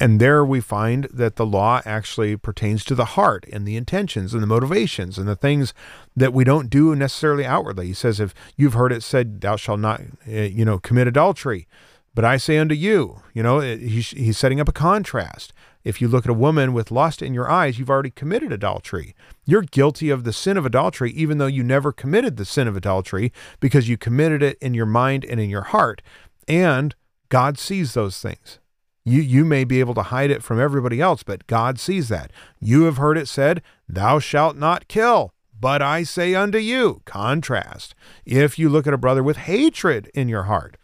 and 0.00 0.20
there 0.20 0.44
we 0.44 0.60
find 0.60 1.04
that 1.12 1.36
the 1.36 1.46
law 1.46 1.80
actually 1.84 2.36
pertains 2.36 2.84
to 2.84 2.94
the 2.94 3.04
heart 3.04 3.44
and 3.52 3.66
the 3.66 3.76
intentions 3.76 4.32
and 4.32 4.42
the 4.42 4.46
motivations 4.46 5.18
and 5.18 5.26
the 5.26 5.34
things 5.34 5.74
that 6.14 6.32
we 6.32 6.44
don't 6.44 6.70
do 6.70 6.94
necessarily 6.94 7.44
outwardly. 7.44 7.88
He 7.88 7.94
says, 7.94 8.20
if 8.20 8.32
you've 8.56 8.74
heard 8.74 8.92
it 8.92 9.02
said, 9.02 9.40
thou 9.40 9.56
shalt 9.56 9.80
not, 9.80 10.00
eh, 10.26 10.44
you 10.44 10.64
know, 10.64 10.78
commit 10.78 11.08
adultery. 11.08 11.66
But 12.14 12.24
I 12.24 12.36
say 12.36 12.58
unto 12.58 12.76
you, 12.76 13.22
you 13.34 13.42
know, 13.42 13.58
eh, 13.58 13.76
he's, 13.76 14.10
he's 14.10 14.38
setting 14.38 14.60
up 14.60 14.68
a 14.68 14.72
contrast. 14.72 15.52
If 15.82 16.00
you 16.00 16.06
look 16.06 16.26
at 16.26 16.30
a 16.30 16.34
woman 16.34 16.72
with 16.72 16.92
lust 16.92 17.20
in 17.20 17.34
your 17.34 17.50
eyes, 17.50 17.78
you've 17.78 17.90
already 17.90 18.10
committed 18.10 18.52
adultery. 18.52 19.16
You're 19.46 19.62
guilty 19.62 20.10
of 20.10 20.22
the 20.22 20.32
sin 20.32 20.56
of 20.56 20.66
adultery, 20.66 21.10
even 21.12 21.38
though 21.38 21.46
you 21.46 21.64
never 21.64 21.92
committed 21.92 22.36
the 22.36 22.44
sin 22.44 22.68
of 22.68 22.76
adultery 22.76 23.32
because 23.58 23.88
you 23.88 23.96
committed 23.96 24.42
it 24.42 24.58
in 24.60 24.74
your 24.74 24.86
mind 24.86 25.24
and 25.24 25.40
in 25.40 25.50
your 25.50 25.62
heart. 25.62 26.02
And 26.46 26.94
God 27.30 27.58
sees 27.58 27.94
those 27.94 28.20
things. 28.20 28.58
You, 29.08 29.22
you 29.22 29.44
may 29.44 29.64
be 29.64 29.80
able 29.80 29.94
to 29.94 30.02
hide 30.02 30.30
it 30.30 30.42
from 30.42 30.60
everybody 30.60 31.00
else, 31.00 31.22
but 31.22 31.46
God 31.46 31.78
sees 31.78 32.08
that. 32.08 32.30
You 32.60 32.82
have 32.82 32.98
heard 32.98 33.16
it 33.16 33.28
said, 33.28 33.62
Thou 33.88 34.18
shalt 34.18 34.56
not 34.56 34.88
kill. 34.88 35.32
But 35.60 35.82
I 35.82 36.04
say 36.04 36.34
unto 36.34 36.58
you, 36.58 37.02
contrast, 37.04 37.94
if 38.24 38.58
you 38.58 38.68
look 38.68 38.86
at 38.86 38.94
a 38.94 38.98
brother 38.98 39.22
with 39.22 39.38
hatred 39.38 40.08
in 40.14 40.28
your 40.28 40.44
heart, 40.44 40.76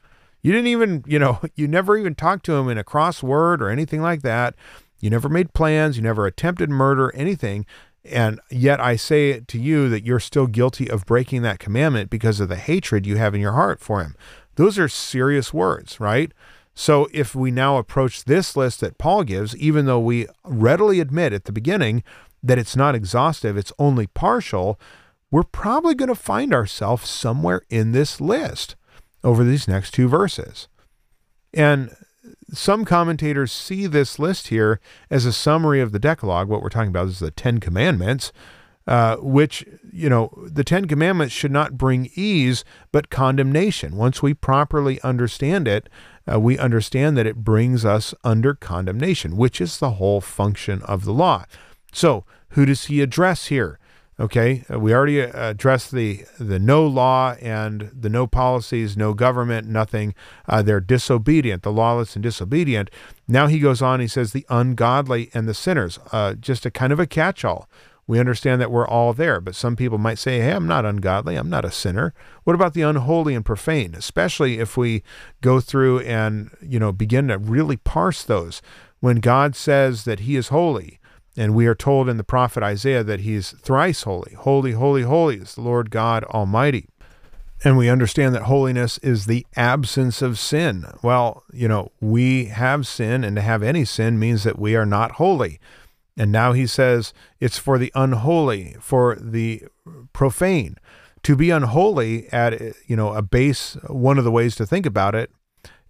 you 0.42 0.52
didn't 0.52 0.66
even, 0.66 1.04
you 1.06 1.18
know, 1.18 1.40
you 1.54 1.68
never 1.68 1.96
even 1.96 2.14
talked 2.14 2.44
to 2.46 2.54
him 2.54 2.68
in 2.68 2.78
a 2.78 2.84
cross 2.84 3.22
word 3.22 3.62
or 3.62 3.68
anything 3.68 4.02
like 4.02 4.22
that. 4.22 4.54
You 5.00 5.10
never 5.10 5.28
made 5.28 5.52
plans. 5.52 5.96
You 5.96 6.02
never 6.02 6.26
attempted 6.26 6.70
murder, 6.70 7.14
anything. 7.14 7.66
And 8.04 8.40
yet 8.50 8.80
I 8.80 8.96
say 8.96 9.30
it 9.30 9.48
to 9.48 9.58
you 9.58 9.88
that 9.88 10.04
you're 10.04 10.20
still 10.20 10.46
guilty 10.46 10.90
of 10.90 11.06
breaking 11.06 11.42
that 11.42 11.58
commandment 11.58 12.10
because 12.10 12.40
of 12.40 12.48
the 12.48 12.56
hatred 12.56 13.06
you 13.06 13.16
have 13.16 13.34
in 13.34 13.40
your 13.40 13.52
heart 13.52 13.80
for 13.80 14.02
him. 14.02 14.14
Those 14.56 14.78
are 14.78 14.88
serious 14.88 15.54
words, 15.54 16.00
right? 16.00 16.32
So 16.74 17.08
if 17.12 17.34
we 17.34 17.50
now 17.50 17.76
approach 17.76 18.24
this 18.24 18.56
list 18.56 18.80
that 18.80 18.98
Paul 18.98 19.24
gives, 19.24 19.56
even 19.56 19.86
though 19.86 20.00
we 20.00 20.26
readily 20.44 21.00
admit 21.00 21.32
at 21.32 21.44
the 21.44 21.52
beginning 21.52 22.02
that 22.42 22.58
it's 22.58 22.76
not 22.76 22.94
exhaustive, 22.94 23.56
it's 23.56 23.72
only 23.78 24.06
partial, 24.08 24.78
we're 25.30 25.44
probably 25.44 25.94
going 25.94 26.08
to 26.08 26.14
find 26.14 26.52
ourselves 26.52 27.08
somewhere 27.08 27.62
in 27.70 27.92
this 27.92 28.20
list 28.20 28.76
over 29.22 29.44
these 29.44 29.68
next 29.68 29.92
two 29.92 30.08
verses. 30.08 30.68
And 31.52 31.96
some 32.52 32.84
commentators 32.84 33.52
see 33.52 33.86
this 33.86 34.18
list 34.18 34.48
here 34.48 34.80
as 35.10 35.24
a 35.24 35.32
summary 35.32 35.80
of 35.80 35.92
the 35.92 35.98
Decalogue. 35.98 36.48
What 36.48 36.62
we're 36.62 36.68
talking 36.68 36.90
about 36.90 37.08
is 37.08 37.20
the 37.20 37.30
Ten 37.30 37.58
Commandments, 37.58 38.32
uh, 38.86 39.16
which, 39.16 39.64
you 39.92 40.10
know, 40.10 40.30
the 40.46 40.64
Ten 40.64 40.86
Commandments 40.86 41.34
should 41.34 41.52
not 41.52 41.78
bring 41.78 42.10
ease, 42.14 42.64
but 42.92 43.10
condemnation. 43.10 43.96
Once 43.96 44.22
we 44.22 44.34
properly 44.34 45.00
understand 45.02 45.66
it, 45.66 45.88
uh, 46.30 46.40
we 46.40 46.58
understand 46.58 47.16
that 47.16 47.26
it 47.26 47.44
brings 47.44 47.84
us 47.84 48.14
under 48.24 48.54
condemnation, 48.54 49.36
which 49.36 49.60
is 49.60 49.78
the 49.78 49.92
whole 49.92 50.20
function 50.20 50.82
of 50.82 51.04
the 51.04 51.12
law. 51.12 51.44
So, 51.92 52.24
who 52.50 52.66
does 52.66 52.86
he 52.86 53.02
address 53.02 53.46
here? 53.46 53.78
Okay, 54.18 54.62
uh, 54.72 54.78
we 54.78 54.94
already 54.94 55.20
uh, 55.22 55.50
addressed 55.50 55.90
the 55.90 56.24
the 56.38 56.60
no 56.60 56.86
law 56.86 57.34
and 57.40 57.90
the 57.92 58.08
no 58.08 58.28
policies, 58.28 58.96
no 58.96 59.12
government, 59.12 59.66
nothing. 59.66 60.14
Uh, 60.48 60.62
they're 60.62 60.80
disobedient, 60.80 61.64
the 61.64 61.72
lawless 61.72 62.14
and 62.14 62.22
disobedient. 62.22 62.90
Now 63.26 63.48
he 63.48 63.58
goes 63.58 63.82
on. 63.82 63.98
He 63.98 64.06
says 64.06 64.32
the 64.32 64.46
ungodly 64.48 65.30
and 65.34 65.48
the 65.48 65.54
sinners. 65.54 65.98
Uh, 66.12 66.34
just 66.34 66.64
a 66.64 66.70
kind 66.70 66.92
of 66.92 67.00
a 67.00 67.08
catch-all. 67.08 67.68
We 68.06 68.20
understand 68.20 68.60
that 68.60 68.70
we're 68.70 68.86
all 68.86 69.14
there, 69.14 69.40
but 69.40 69.54
some 69.54 69.76
people 69.76 69.98
might 69.98 70.18
say, 70.18 70.40
hey, 70.40 70.52
I'm 70.52 70.66
not 70.66 70.84
ungodly. 70.84 71.36
I'm 71.36 71.48
not 71.48 71.64
a 71.64 71.70
sinner. 71.70 72.12
What 72.44 72.54
about 72.54 72.74
the 72.74 72.82
unholy 72.82 73.34
and 73.34 73.44
profane? 73.44 73.94
Especially 73.94 74.58
if 74.58 74.76
we 74.76 75.02
go 75.40 75.58
through 75.58 76.00
and, 76.00 76.50
you 76.60 76.78
know, 76.78 76.92
begin 76.92 77.28
to 77.28 77.38
really 77.38 77.78
parse 77.78 78.22
those. 78.22 78.60
When 79.00 79.16
God 79.16 79.56
says 79.56 80.04
that 80.04 80.20
he 80.20 80.36
is 80.36 80.48
holy, 80.48 81.00
And 81.36 81.54
we 81.54 81.66
are 81.66 81.74
told 81.74 82.08
in 82.08 82.16
the 82.16 82.24
prophet 82.24 82.62
Isaiah 82.62 83.02
that 83.02 83.20
he's 83.20 83.50
thrice 83.52 84.02
holy. 84.02 84.34
Holy, 84.34 84.72
holy, 84.72 85.02
holy 85.02 85.36
is 85.36 85.54
the 85.54 85.62
Lord 85.62 85.90
God 85.90 86.24
Almighty. 86.24 86.88
And 87.64 87.76
we 87.76 87.88
understand 87.88 88.34
that 88.34 88.42
holiness 88.42 88.98
is 88.98 89.26
the 89.26 89.46
absence 89.56 90.22
of 90.22 90.38
sin. 90.38 90.86
Well, 91.02 91.44
you 91.52 91.66
know, 91.66 91.90
we 92.00 92.46
have 92.46 92.86
sin, 92.86 93.24
and 93.24 93.36
to 93.36 93.42
have 93.42 93.62
any 93.62 93.84
sin 93.84 94.18
means 94.18 94.44
that 94.44 94.58
we 94.58 94.76
are 94.76 94.86
not 94.86 95.12
holy. 95.12 95.58
And 96.16 96.30
now 96.30 96.52
he 96.52 96.66
says 96.66 97.12
it's 97.40 97.58
for 97.58 97.78
the 97.78 97.92
unholy, 97.94 98.76
for 98.80 99.16
the 99.20 99.64
profane. 100.12 100.76
To 101.24 101.36
be 101.36 101.50
unholy 101.50 102.28
at 102.32 102.60
you 102.86 102.96
know 102.96 103.14
a 103.14 103.22
base 103.22 103.76
one 103.88 104.18
of 104.18 104.24
the 104.24 104.30
ways 104.30 104.54
to 104.56 104.66
think 104.66 104.86
about 104.86 105.14
it 105.14 105.30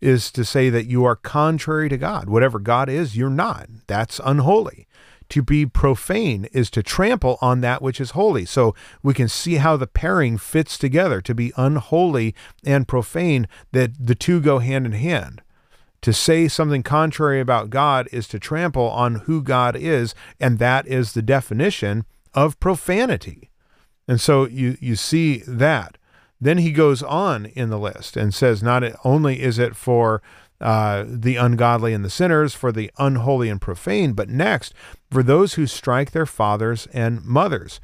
is 0.00 0.30
to 0.30 0.44
say 0.44 0.70
that 0.70 0.86
you 0.86 1.04
are 1.04 1.16
contrary 1.16 1.88
to 1.88 1.96
God. 1.96 2.28
Whatever 2.28 2.58
God 2.58 2.88
is, 2.88 3.16
you're 3.16 3.30
not. 3.30 3.68
That's 3.86 4.20
unholy. 4.24 4.86
To 5.30 5.42
be 5.42 5.64
profane 5.64 6.46
is 6.52 6.70
to 6.70 6.82
trample 6.82 7.38
on 7.40 7.62
that 7.62 7.80
which 7.80 8.00
is 8.00 8.10
holy. 8.10 8.44
So 8.44 8.74
we 9.02 9.14
can 9.14 9.28
see 9.28 9.54
how 9.54 9.76
the 9.76 9.86
pairing 9.86 10.36
fits 10.36 10.76
together 10.76 11.20
to 11.22 11.34
be 11.34 11.52
unholy 11.56 12.34
and 12.64 12.86
profane, 12.86 13.48
that 13.72 13.92
the 13.98 14.14
two 14.14 14.40
go 14.40 14.58
hand 14.58 14.84
in 14.84 14.92
hand. 14.92 15.42
To 16.04 16.12
say 16.12 16.48
something 16.48 16.82
contrary 16.82 17.40
about 17.40 17.70
God 17.70 18.10
is 18.12 18.28
to 18.28 18.38
trample 18.38 18.90
on 18.90 19.20
who 19.20 19.42
God 19.42 19.74
is, 19.74 20.14
and 20.38 20.58
that 20.58 20.86
is 20.86 21.14
the 21.14 21.22
definition 21.22 22.04
of 22.34 22.60
profanity. 22.60 23.48
And 24.06 24.20
so 24.20 24.46
you, 24.46 24.76
you 24.80 24.96
see 24.96 25.38
that. 25.46 25.96
Then 26.38 26.58
he 26.58 26.72
goes 26.72 27.02
on 27.02 27.46
in 27.46 27.70
the 27.70 27.78
list 27.78 28.18
and 28.18 28.34
says, 28.34 28.62
not 28.62 28.84
only 29.02 29.40
is 29.40 29.58
it 29.58 29.74
for 29.74 30.20
uh, 30.60 31.04
the 31.08 31.36
ungodly 31.36 31.94
and 31.94 32.04
the 32.04 32.10
sinners, 32.10 32.52
for 32.52 32.70
the 32.70 32.90
unholy 32.98 33.48
and 33.48 33.58
profane, 33.58 34.12
but 34.12 34.28
next, 34.28 34.74
for 35.10 35.22
those 35.22 35.54
who 35.54 35.66
strike 35.66 36.10
their 36.10 36.26
fathers 36.26 36.86
and 36.92 37.24
mothers. 37.24 37.80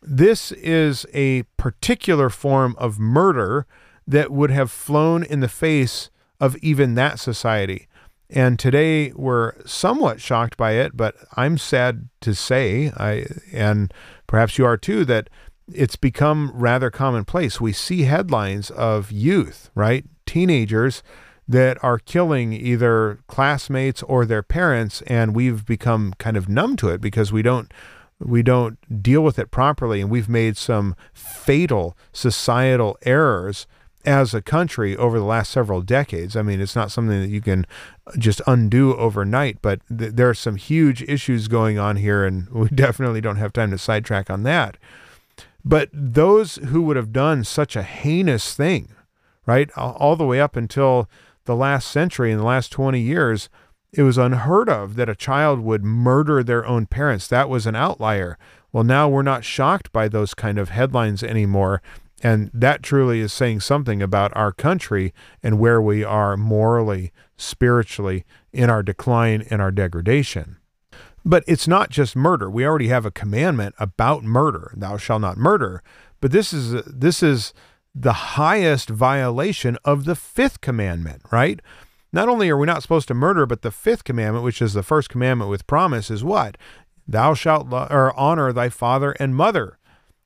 This 0.00 0.50
is 0.52 1.04
a 1.12 1.42
particular 1.58 2.30
form 2.30 2.74
of 2.78 2.98
murder 2.98 3.66
that 4.06 4.30
would 4.30 4.50
have 4.50 4.70
flown 4.70 5.22
in 5.22 5.40
the 5.40 5.48
face 5.48 6.08
of 6.44 6.56
even 6.58 6.94
that 6.94 7.18
society. 7.18 7.88
And 8.28 8.58
today 8.58 9.12
we're 9.12 9.54
somewhat 9.64 10.20
shocked 10.20 10.56
by 10.56 10.72
it, 10.72 10.96
but 10.96 11.14
I'm 11.36 11.56
sad 11.56 12.08
to 12.20 12.34
say, 12.34 12.92
I 12.96 13.26
and 13.52 13.92
perhaps 14.26 14.58
you 14.58 14.66
are 14.66 14.76
too, 14.76 15.04
that 15.06 15.30
it's 15.72 15.96
become 15.96 16.50
rather 16.54 16.90
commonplace. 16.90 17.60
We 17.60 17.72
see 17.72 18.02
headlines 18.02 18.70
of 18.70 19.10
youth, 19.10 19.70
right? 19.74 20.04
Teenagers 20.26 21.02
that 21.48 21.82
are 21.82 21.98
killing 21.98 22.52
either 22.52 23.20
classmates 23.26 24.02
or 24.02 24.26
their 24.26 24.42
parents 24.42 25.02
and 25.02 25.34
we've 25.34 25.64
become 25.64 26.12
kind 26.18 26.36
of 26.36 26.48
numb 26.48 26.76
to 26.76 26.88
it 26.88 27.00
because 27.00 27.32
we 27.32 27.42
don't 27.42 27.72
we 28.18 28.42
don't 28.42 28.78
deal 29.02 29.22
with 29.22 29.38
it 29.38 29.50
properly 29.50 30.00
and 30.00 30.10
we've 30.10 30.28
made 30.28 30.56
some 30.56 30.94
fatal 31.12 31.96
societal 32.12 32.96
errors 33.02 33.66
as 34.04 34.34
a 34.34 34.42
country 34.42 34.96
over 34.96 35.18
the 35.18 35.24
last 35.24 35.50
several 35.50 35.80
decades. 35.80 36.36
I 36.36 36.42
mean, 36.42 36.60
it's 36.60 36.76
not 36.76 36.90
something 36.90 37.22
that 37.22 37.30
you 37.30 37.40
can 37.40 37.66
just 38.18 38.40
undo 38.46 38.94
overnight, 38.96 39.58
but 39.62 39.80
th- 39.96 40.12
there 40.12 40.28
are 40.28 40.34
some 40.34 40.56
huge 40.56 41.02
issues 41.02 41.48
going 41.48 41.78
on 41.78 41.96
here, 41.96 42.24
and 42.24 42.48
we 42.50 42.68
definitely 42.68 43.20
don't 43.20 43.36
have 43.36 43.52
time 43.52 43.70
to 43.70 43.78
sidetrack 43.78 44.30
on 44.30 44.42
that. 44.44 44.76
But 45.64 45.88
those 45.92 46.56
who 46.56 46.82
would 46.82 46.96
have 46.96 47.12
done 47.12 47.44
such 47.44 47.74
a 47.74 47.82
heinous 47.82 48.54
thing, 48.54 48.92
right, 49.46 49.70
all 49.76 50.16
the 50.16 50.26
way 50.26 50.40
up 50.40 50.56
until 50.56 51.08
the 51.46 51.56
last 51.56 51.90
century, 51.90 52.30
in 52.32 52.38
the 52.38 52.44
last 52.44 52.70
20 52.70 53.00
years, 53.00 53.48
it 53.92 54.02
was 54.02 54.18
unheard 54.18 54.68
of 54.68 54.96
that 54.96 55.08
a 55.08 55.14
child 55.14 55.60
would 55.60 55.84
murder 55.84 56.42
their 56.42 56.66
own 56.66 56.86
parents. 56.86 57.28
That 57.28 57.48
was 57.48 57.66
an 57.66 57.76
outlier. 57.76 58.36
Well, 58.72 58.84
now 58.84 59.08
we're 59.08 59.22
not 59.22 59.44
shocked 59.44 59.92
by 59.92 60.08
those 60.08 60.34
kind 60.34 60.58
of 60.58 60.70
headlines 60.70 61.22
anymore. 61.22 61.80
And 62.24 62.50
that 62.54 62.82
truly 62.82 63.20
is 63.20 63.34
saying 63.34 63.60
something 63.60 64.02
about 64.02 64.34
our 64.34 64.50
country 64.50 65.12
and 65.42 65.58
where 65.58 65.80
we 65.80 66.02
are 66.02 66.38
morally, 66.38 67.12
spiritually, 67.36 68.24
in 68.50 68.70
our 68.70 68.82
decline 68.82 69.46
and 69.50 69.60
our 69.60 69.70
degradation. 69.70 70.56
But 71.22 71.44
it's 71.46 71.68
not 71.68 71.90
just 71.90 72.16
murder. 72.16 72.48
We 72.48 72.66
already 72.66 72.88
have 72.88 73.04
a 73.04 73.10
commandment 73.10 73.74
about 73.78 74.24
murder, 74.24 74.72
thou 74.74 74.96
shalt 74.96 75.20
not 75.20 75.36
murder. 75.36 75.82
But 76.22 76.32
this 76.32 76.54
is 76.54 76.82
this 76.86 77.22
is 77.22 77.52
the 77.94 78.12
highest 78.12 78.88
violation 78.88 79.76
of 79.84 80.06
the 80.06 80.16
fifth 80.16 80.62
commandment, 80.62 81.22
right? 81.30 81.60
Not 82.10 82.30
only 82.30 82.48
are 82.48 82.56
we 82.56 82.66
not 82.66 82.80
supposed 82.80 83.08
to 83.08 83.14
murder, 83.14 83.44
but 83.44 83.60
the 83.60 83.70
fifth 83.70 84.04
commandment, 84.04 84.44
which 84.44 84.62
is 84.62 84.72
the 84.72 84.82
first 84.82 85.10
commandment 85.10 85.50
with 85.50 85.66
promise, 85.66 86.10
is 86.10 86.24
what? 86.24 86.56
Thou 87.06 87.34
shalt 87.34 87.68
lo- 87.68 87.86
or 87.90 88.18
honor 88.18 88.50
thy 88.50 88.70
father 88.70 89.12
and 89.20 89.36
mother. 89.36 89.78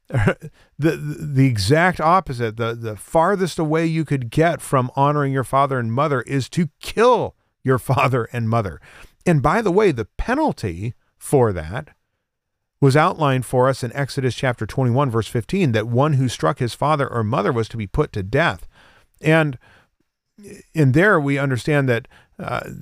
the 0.79 0.97
the 0.97 1.47
exact 1.47 2.01
opposite. 2.01 2.57
The 2.57 2.75
the 2.75 2.97
farthest 2.97 3.59
away 3.59 3.87
you 3.87 4.05
could 4.05 4.31
get 4.31 4.61
from 4.61 4.91
honoring 4.97 5.33
your 5.33 5.45
father 5.45 5.79
and 5.79 5.93
mother 5.93 6.23
is 6.23 6.49
to 6.51 6.71
kill 6.81 7.35
your 7.63 7.79
father 7.79 8.29
and 8.33 8.49
mother. 8.49 8.81
And 9.27 9.43
by 9.43 9.61
the 9.61 9.73
way, 9.73 9.93
the 9.93 10.07
penalty 10.07 10.95
for 11.19 11.53
that 11.53 11.91
was 12.81 12.97
outlined 12.97 13.45
for 13.45 13.69
us 13.69 13.83
in 13.83 13.93
Exodus 13.93 14.35
chapter 14.35 14.65
21, 14.65 15.11
verse 15.11 15.27
15, 15.27 15.73
that 15.73 15.89
one 15.89 16.15
who 16.15 16.29
struck 16.29 16.61
his 16.61 16.75
father 16.75 17.09
or 17.09 17.25
mother 17.25 17.53
was 17.53 17.69
to 17.69 17.77
be 17.77 17.89
put 17.89 18.13
to 18.13 18.23
death. 18.23 18.69
And 19.21 19.59
in 20.73 20.93
there, 20.93 21.19
we 21.19 21.39
understand 21.39 21.89
that 21.89 22.07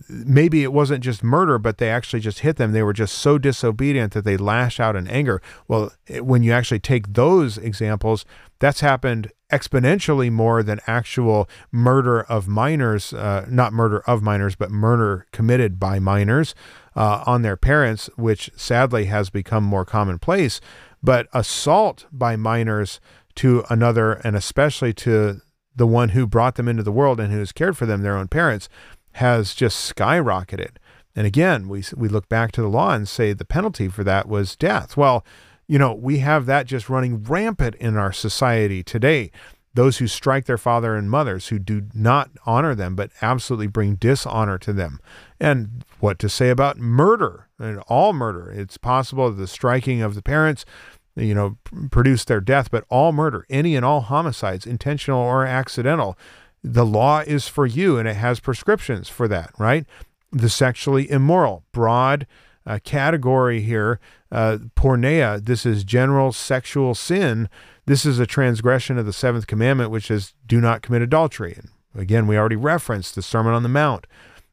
maybe 0.09 0.63
it 0.63 0.73
wasn't 0.73 1.03
just 1.03 1.23
murder, 1.23 1.59
but 1.59 1.79
they 1.79 1.89
actually 1.89 2.21
just 2.21 2.41
hit 2.41 2.57
them. 2.57 2.73
They 2.73 2.83
were 2.83 2.93
just 2.93 3.17
so 3.17 3.39
disobedient 3.39 4.13
that 4.13 4.25
they 4.25 4.37
lash 4.37 4.79
out 4.79 4.97
in 4.97 5.09
anger. 5.09 5.41
Well, 5.67 5.93
when 6.21 6.43
you 6.43 6.53
actually 6.53 6.81
take 6.81 7.15
those 7.15 7.57
examples, 7.57 8.25
that's 8.59 8.81
happened 8.81 9.33
exponentially 9.51 10.31
more 10.31 10.63
than 10.63 10.81
actual 10.87 11.49
murder 11.71 12.23
of 12.23 12.49
minors, 12.49 13.13
uh, 13.13 13.47
not 13.49 13.73
murder 13.73 14.01
of 14.01 14.23
minors, 14.23 14.57
but 14.57 14.71
murder 14.71 15.27
committed 15.33 15.79
by 15.79 15.99
minors 15.99 16.55
uh, 16.95 17.23
on 17.27 17.43
their 17.43 17.57
parents, 17.57 18.11
which 18.17 18.51
sadly 18.57 19.07
has 19.07 19.31
become 19.31 19.65
more 19.65 19.85
commonplace. 19.85 20.61
But 21.03 21.29
assault 21.33 22.07
by 22.11 22.37
minors 22.37 23.01
to 23.37 23.65
another, 23.71 24.15
and 24.25 24.35
especially 24.35 24.93
to 24.95 25.41
the 25.77 25.87
one 25.87 26.11
who 26.11 26.27
brought 26.27 26.57
them 26.57 26.69
into 26.69 26.83
the 26.83 26.91
world 26.91 27.21
and 27.21 27.33
who 27.33 27.39
has 27.39 27.53
cared 27.53 27.77
for 27.77 27.87
them, 27.87 28.03
their 28.03 28.17
own 28.17 28.29
parents, 28.29 28.69
has 29.17 29.55
just 29.55 29.95
skyrocketed. 29.95 30.77
And 31.15 31.27
again, 31.27 31.69
we, 31.69 31.83
we 31.97 32.09
look 32.09 32.29
back 32.29 32.53
to 32.53 32.61
the 32.61 32.69
law 32.69 32.93
and 32.93 33.09
say 33.09 33.33
the 33.33 33.47
penalty 33.47 33.89
for 33.89 34.05
that 34.05 34.29
was 34.29 34.55
death. 34.55 34.95
Well, 34.95 35.25
you 35.67 35.79
know, 35.79 35.95
we 35.95 36.19
have 36.19 36.45
that 36.47 36.67
just 36.67 36.91
running 36.91 37.23
rampant 37.23 37.77
in 37.77 37.97
our 37.97 38.13
society 38.13 38.83
today. 38.83 39.31
Those 39.73 39.99
who 39.99 40.07
strike 40.07 40.45
their 40.45 40.59
father 40.59 40.95
and 40.95 41.11
mothers, 41.11 41.49
who 41.49 41.59
do 41.59 41.87
not 41.95 42.31
honor 42.45 42.75
them, 42.75 42.95
but 42.95 43.11
absolutely 43.23 43.67
bring 43.69 43.95
dishonor 43.95 44.59
to 44.59 44.73
them. 44.75 45.01
And 45.41 45.83
what 45.99 46.19
to 46.19 46.29
say 46.29 46.51
about 46.51 46.79
murder 46.79 47.49
and 47.59 47.79
all 47.89 48.13
murder? 48.13 48.51
It's 48.51 48.77
possible 48.77 49.31
that 49.31 49.37
the 49.37 49.47
striking 49.47 50.03
of 50.03 50.15
the 50.15 50.23
parents, 50.23 50.67
you 51.15 51.35
know, 51.35 51.57
produce 51.91 52.25
their 52.27 52.43
death, 52.43 52.71
but 52.71 52.85
all 52.91 53.13
murder, 53.13 53.47
any 53.49 53.77
and 53.77 53.85
all 53.85 54.03
homicides, 54.03 54.67
intentional 54.67 55.21
or 55.21 55.47
accidental, 55.47 56.19
the 56.67 56.85
law 56.85 57.21
is 57.21 57.47
for 57.47 57.65
you 57.65 57.97
and 57.97 58.09
it 58.09 58.17
has 58.17 58.41
prescriptions 58.41 59.09
for 59.09 59.29
that, 59.29 59.53
right? 59.57 59.87
The 60.33 60.49
sexually 60.49 61.09
immoral, 61.09 61.65
broad 61.71 62.27
uh, 62.67 62.81
category 62.83 63.61
here, 63.61 64.01
uh, 64.33 64.59
porneia, 64.75 65.43
this 65.45 65.65
is 65.65 65.85
general 65.85 66.33
sexual 66.33 66.97
sin. 66.97 67.49
This 67.87 68.05
is 68.05 68.19
a 68.19 68.27
transgression 68.27 68.99
of 68.99 69.07
the 69.07 69.13
seventh 69.13 69.47
commandment, 69.47 69.93
which 69.93 70.11
is 70.11 70.35
do 70.45 70.61
not 70.61 70.83
commit 70.83 71.03
adultery. 71.03 71.57
And 71.57 71.71
again, 71.95 72.27
we 72.27 72.37
already 72.37 72.57
referenced 72.57 73.15
the 73.15 73.23
Sermon 73.23 73.55
on 73.55 73.63
the 73.63 73.69
Mount. 73.69 74.09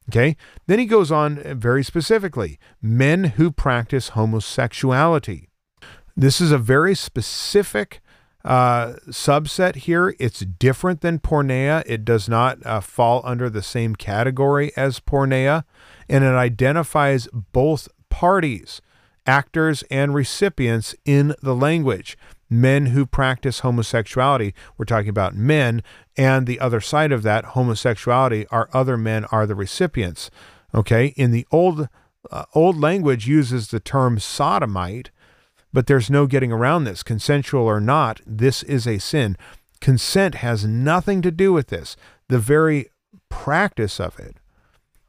Okay. 0.09 0.37
Then 0.67 0.77
he 0.77 0.85
goes 0.85 1.11
on 1.11 1.37
very 1.57 1.83
specifically 1.83 2.59
men 2.79 3.23
who 3.23 3.51
practice 3.51 4.09
homosexuality. 4.09 5.49
This 6.15 6.39
is 6.39 6.51
a 6.51 6.59
very 6.59 6.93
specific 6.93 8.01
uh, 8.43 8.93
subset 9.09 9.75
here. 9.75 10.15
It's 10.19 10.41
different 10.41 11.01
than 11.01 11.19
porneia. 11.19 11.83
It 11.85 12.03
does 12.03 12.27
not 12.27 12.65
uh, 12.65 12.81
fall 12.81 13.21
under 13.23 13.49
the 13.49 13.63
same 13.63 13.95
category 13.95 14.71
as 14.75 14.99
porneia, 14.99 15.63
and 16.09 16.23
it 16.23 16.35
identifies 16.35 17.27
both 17.33 17.87
parties, 18.09 18.81
actors 19.25 19.83
and 19.89 20.13
recipients 20.13 20.95
in 21.05 21.35
the 21.41 21.55
language. 21.55 22.17
Men 22.49 22.87
who 22.87 23.05
practice 23.05 23.61
homosexuality, 23.61 24.53
we're 24.77 24.85
talking 24.85 25.09
about 25.09 25.35
men, 25.35 25.81
and 26.15 26.45
the 26.45 26.59
other 26.59 26.81
side 26.81 27.11
of 27.11 27.23
that, 27.23 27.45
homosexuality, 27.45 28.45
are 28.51 28.69
other 28.73 28.97
men 28.97 29.25
are 29.25 29.47
the 29.47 29.55
recipients. 29.55 30.29
Okay, 30.75 31.07
in 31.15 31.31
the 31.31 31.47
old 31.51 31.87
uh, 32.31 32.45
old 32.53 32.79
language 32.79 33.27
uses 33.27 33.67
the 33.67 33.79
term 33.79 34.19
sodomite, 34.19 35.11
but 35.73 35.87
there's 35.87 36.09
no 36.09 36.27
getting 36.27 36.51
around 36.51 36.83
this. 36.83 37.03
Consensual 37.03 37.63
or 37.63 37.81
not, 37.81 38.21
this 38.25 38.63
is 38.63 38.87
a 38.87 38.99
sin. 38.99 39.35
Consent 39.81 40.35
has 40.35 40.65
nothing 40.65 41.21
to 41.23 41.31
do 41.31 41.51
with 41.51 41.67
this. 41.67 41.97
The 42.29 42.39
very 42.39 42.89
practice 43.29 43.99
of 43.99 44.19
it, 44.19 44.37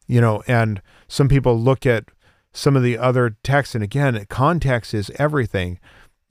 you 0.06 0.20
know, 0.20 0.42
and 0.46 0.82
some 1.06 1.28
people 1.28 1.58
look 1.58 1.86
at 1.86 2.06
some 2.52 2.76
of 2.76 2.82
the 2.82 2.96
other 2.96 3.36
texts. 3.44 3.74
And 3.74 3.84
again, 3.84 4.24
context 4.28 4.94
is 4.94 5.12
everything. 5.16 5.78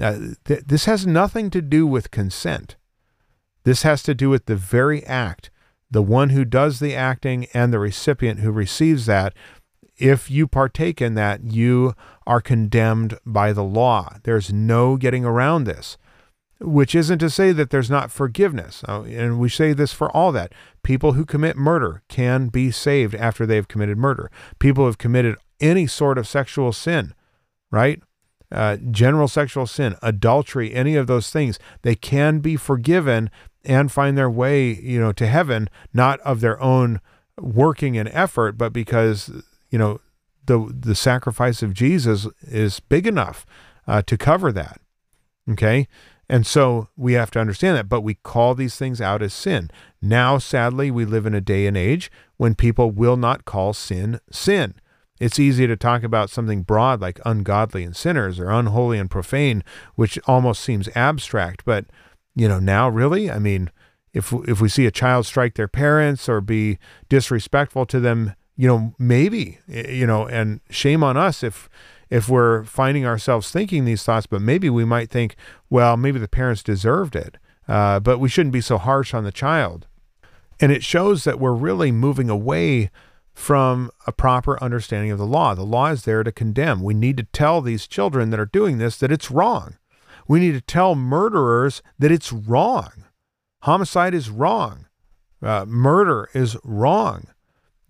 Uh, 0.01 0.19
th- 0.45 0.63
this 0.65 0.85
has 0.85 1.05
nothing 1.05 1.49
to 1.51 1.61
do 1.61 1.85
with 1.85 2.11
consent. 2.11 2.75
This 3.63 3.83
has 3.83 4.03
to 4.03 4.15
do 4.15 4.29
with 4.29 4.45
the 4.45 4.55
very 4.55 5.05
act, 5.05 5.51
the 5.89 6.01
one 6.01 6.29
who 6.29 6.43
does 6.43 6.79
the 6.79 6.95
acting 6.95 7.47
and 7.53 7.71
the 7.71 7.79
recipient 7.79 8.39
who 8.39 8.51
receives 8.51 9.05
that. 9.05 9.33
If 10.03 10.29
you 10.29 10.47
partake 10.47 11.01
in 11.01 11.13
that, 11.15 11.45
you 11.45 11.93
are 12.27 12.41
condemned 12.41 13.17
by 13.25 13.53
the 13.53 13.63
law. 13.63 14.17
There's 14.23 14.51
no 14.51 14.97
getting 14.97 15.23
around 15.23 15.63
this 15.63 15.97
which 16.63 16.95
isn't 16.95 17.19
to 17.19 17.29
say 17.29 17.51
that 17.51 17.69
there's 17.69 17.89
not 17.89 18.11
forgiveness. 18.11 18.83
Uh, 18.87 19.03
and 19.03 19.39
we 19.39 19.49
say 19.49 19.73
this 19.73 19.93
for 19.93 20.09
all 20.15 20.31
that. 20.31 20.53
People 20.81 21.13
who 21.13 21.25
commit 21.25 21.57
murder 21.57 22.01
can 22.07 22.47
be 22.47 22.71
saved 22.71 23.13
after 23.15 23.45
they've 23.45 23.67
committed 23.67 23.97
murder. 23.97 24.31
People 24.59 24.83
who 24.83 24.87
have 24.87 24.97
committed 24.97 25.35
any 25.59 25.87
sort 25.87 26.17
of 26.17 26.27
sexual 26.27 26.71
sin, 26.71 27.13
right? 27.71 28.01
Uh, 28.51 28.77
general 28.91 29.27
sexual 29.27 29.65
sin, 29.65 29.95
adultery, 30.01 30.73
any 30.73 30.95
of 30.95 31.07
those 31.07 31.31
things, 31.31 31.59
they 31.81 31.95
can 31.95 32.39
be 32.39 32.55
forgiven 32.55 33.29
and 33.65 33.91
find 33.91 34.17
their 34.17 34.29
way, 34.29 34.73
you 34.73 34.99
know, 34.99 35.11
to 35.11 35.25
heaven, 35.25 35.69
not 35.93 36.19
of 36.21 36.39
their 36.39 36.61
own 36.61 37.01
working 37.39 37.97
and 37.97 38.09
effort, 38.09 38.57
but 38.57 38.71
because, 38.71 39.31
you 39.73 39.79
know, 39.79 39.99
the 40.45 40.71
the 40.71 40.93
sacrifice 40.93 41.63
of 41.63 41.73
Jesus 41.73 42.27
is 42.43 42.79
big 42.79 43.07
enough 43.07 43.43
uh, 43.87 44.03
to 44.03 44.17
cover 44.17 44.51
that. 44.51 44.79
Okay. 45.49 45.87
And 46.29 46.45
so 46.45 46.89
we 46.95 47.13
have 47.13 47.31
to 47.31 47.39
understand 47.39 47.75
that, 47.77 47.89
but 47.89 48.01
we 48.01 48.13
call 48.13 48.53
these 48.53 48.75
things 48.75 49.01
out 49.01 49.23
as 49.23 49.33
sin. 49.33 49.71
Now, 49.99 50.37
sadly, 50.37 50.91
we 50.91 51.05
live 51.05 51.25
in 51.25 51.33
a 51.33 51.41
day 51.41 51.65
and 51.65 51.75
age 51.75 52.11
when 52.37 52.53
people 52.53 52.91
will 52.91 53.17
not 53.17 53.45
call 53.45 53.73
sin 53.73 54.19
sin. 54.31 54.75
It's 55.19 55.39
easy 55.39 55.65
to 55.65 55.75
talk 55.75 56.03
about 56.03 56.29
something 56.29 56.61
broad 56.61 57.01
like 57.01 57.19
ungodly 57.25 57.83
and 57.83 57.95
sinners 57.95 58.39
or 58.39 58.51
unholy 58.51 58.99
and 58.99 59.09
profane, 59.09 59.63
which 59.95 60.19
almost 60.27 60.61
seems 60.61 60.87
abstract. 60.95 61.65
But, 61.65 61.85
you 62.35 62.47
know, 62.47 62.59
now 62.59 62.89
really, 62.89 63.31
I 63.31 63.39
mean, 63.39 63.71
if, 64.13 64.31
if 64.47 64.61
we 64.61 64.69
see 64.69 64.85
a 64.85 64.91
child 64.91 65.25
strike 65.25 65.55
their 65.55 65.67
parents 65.67 66.29
or 66.29 66.41
be 66.41 66.77
disrespectful 67.09 67.87
to 67.87 67.99
them, 67.99 68.35
you 68.55 68.67
know, 68.67 68.93
maybe, 68.99 69.59
you 69.67 70.05
know, 70.05 70.27
and 70.27 70.61
shame 70.69 71.03
on 71.03 71.17
us 71.17 71.43
if 71.43 71.69
if 72.09 72.29
we're 72.29 72.63
finding 72.63 73.05
ourselves 73.05 73.49
thinking 73.49 73.85
these 73.85 74.03
thoughts, 74.03 74.27
but 74.27 74.41
maybe 74.41 74.69
we 74.69 74.85
might 74.85 75.09
think, 75.09 75.35
well, 75.69 75.97
maybe 75.97 76.19
the 76.19 76.27
parents 76.27 76.61
deserved 76.61 77.15
it, 77.15 77.37
uh, 77.67 77.99
but 77.99 78.19
we 78.19 78.29
shouldn't 78.29 78.53
be 78.53 78.61
so 78.61 78.77
harsh 78.77 79.15
on 79.15 79.23
the 79.23 79.31
child. 79.31 79.87
And 80.59 80.71
it 80.71 80.83
shows 80.83 81.23
that 81.23 81.39
we're 81.39 81.53
really 81.53 81.91
moving 81.91 82.29
away 82.29 82.91
from 83.33 83.89
a 84.05 84.11
proper 84.11 84.61
understanding 84.63 85.09
of 85.09 85.17
the 85.17 85.25
law. 85.25 85.55
The 85.55 85.63
law 85.63 85.87
is 85.87 86.03
there 86.03 86.23
to 86.23 86.31
condemn. 86.31 86.83
We 86.83 86.93
need 86.93 87.17
to 87.17 87.23
tell 87.23 87.61
these 87.61 87.87
children 87.87 88.29
that 88.29 88.39
are 88.39 88.45
doing 88.45 88.77
this 88.77 88.97
that 88.99 89.11
it's 89.11 89.31
wrong. 89.31 89.77
We 90.27 90.39
need 90.39 90.53
to 90.53 90.61
tell 90.61 90.93
murderers 90.93 91.81
that 91.97 92.11
it's 92.11 92.31
wrong. 92.31 93.05
Homicide 93.63 94.13
is 94.13 94.29
wrong. 94.29 94.85
Uh, 95.41 95.65
murder 95.67 96.29
is 96.33 96.57
wrong. 96.63 97.27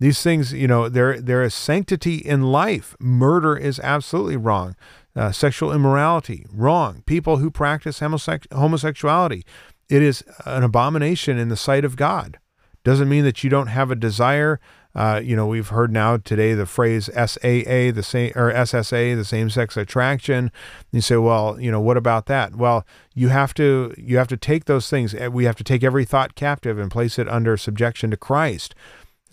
These 0.04 0.22
things, 0.22 0.52
you 0.52 0.68
know, 0.68 0.90
there 0.90 1.18
there 1.18 1.42
is 1.42 1.54
sanctity 1.54 2.16
in 2.16 2.42
life. 2.42 2.94
Murder 3.00 3.56
is 3.56 3.80
absolutely 3.80 4.36
wrong. 4.36 4.76
Uh, 5.16 5.32
sexual 5.32 5.72
immorality, 5.72 6.44
wrong. 6.52 7.02
People 7.06 7.38
who 7.38 7.50
practice 7.50 8.00
homosexuality, 8.00 9.46
it 9.88 10.02
is 10.02 10.22
an 10.44 10.62
abomination 10.62 11.38
in 11.38 11.48
the 11.48 11.56
sight 11.56 11.86
of 11.86 11.96
God. 11.96 12.38
Doesn't 12.84 13.08
mean 13.08 13.24
that 13.24 13.42
you 13.42 13.48
don't 13.48 13.68
have 13.68 13.90
a 13.90 13.96
desire. 13.96 14.60
Uh, 14.94 15.22
you 15.24 15.34
know, 15.34 15.46
we've 15.46 15.68
heard 15.68 15.90
now 15.90 16.18
today 16.18 16.52
the 16.52 16.66
phrase 16.66 17.06
SAA, 17.06 17.90
the 17.90 18.04
same 18.04 18.30
or 18.36 18.52
SSA, 18.52 19.16
the 19.16 19.24
same-sex 19.24 19.74
attraction. 19.74 20.52
You 20.92 21.00
say, 21.00 21.16
well, 21.16 21.58
you 21.58 21.70
know, 21.70 21.80
what 21.80 21.96
about 21.96 22.26
that? 22.26 22.56
Well, 22.56 22.86
you 23.14 23.28
have 23.28 23.54
to 23.54 23.94
you 23.96 24.18
have 24.18 24.28
to 24.28 24.36
take 24.36 24.66
those 24.66 24.90
things. 24.90 25.14
We 25.14 25.46
have 25.46 25.56
to 25.56 25.64
take 25.64 25.82
every 25.82 26.04
thought 26.04 26.34
captive 26.34 26.78
and 26.78 26.90
place 26.90 27.18
it 27.18 27.26
under 27.26 27.56
subjection 27.56 28.10
to 28.10 28.18
Christ 28.18 28.74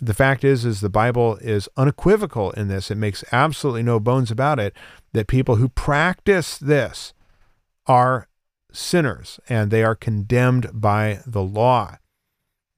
the 0.02 0.14
fact 0.14 0.44
is 0.44 0.64
is 0.64 0.80
the 0.80 0.88
bible 0.90 1.36
is 1.36 1.68
unequivocal 1.76 2.50
in 2.52 2.68
this 2.68 2.90
it 2.90 2.96
makes 2.96 3.24
absolutely 3.32 3.82
no 3.82 4.00
bones 4.00 4.30
about 4.30 4.58
it 4.58 4.74
that 5.12 5.26
people 5.26 5.56
who 5.56 5.68
practice 5.68 6.58
this 6.58 7.14
are 7.86 8.28
sinners 8.72 9.38
and 9.48 9.70
they 9.70 9.84
are 9.84 9.94
condemned 9.94 10.68
by 10.72 11.20
the 11.24 11.42
law 11.42 11.96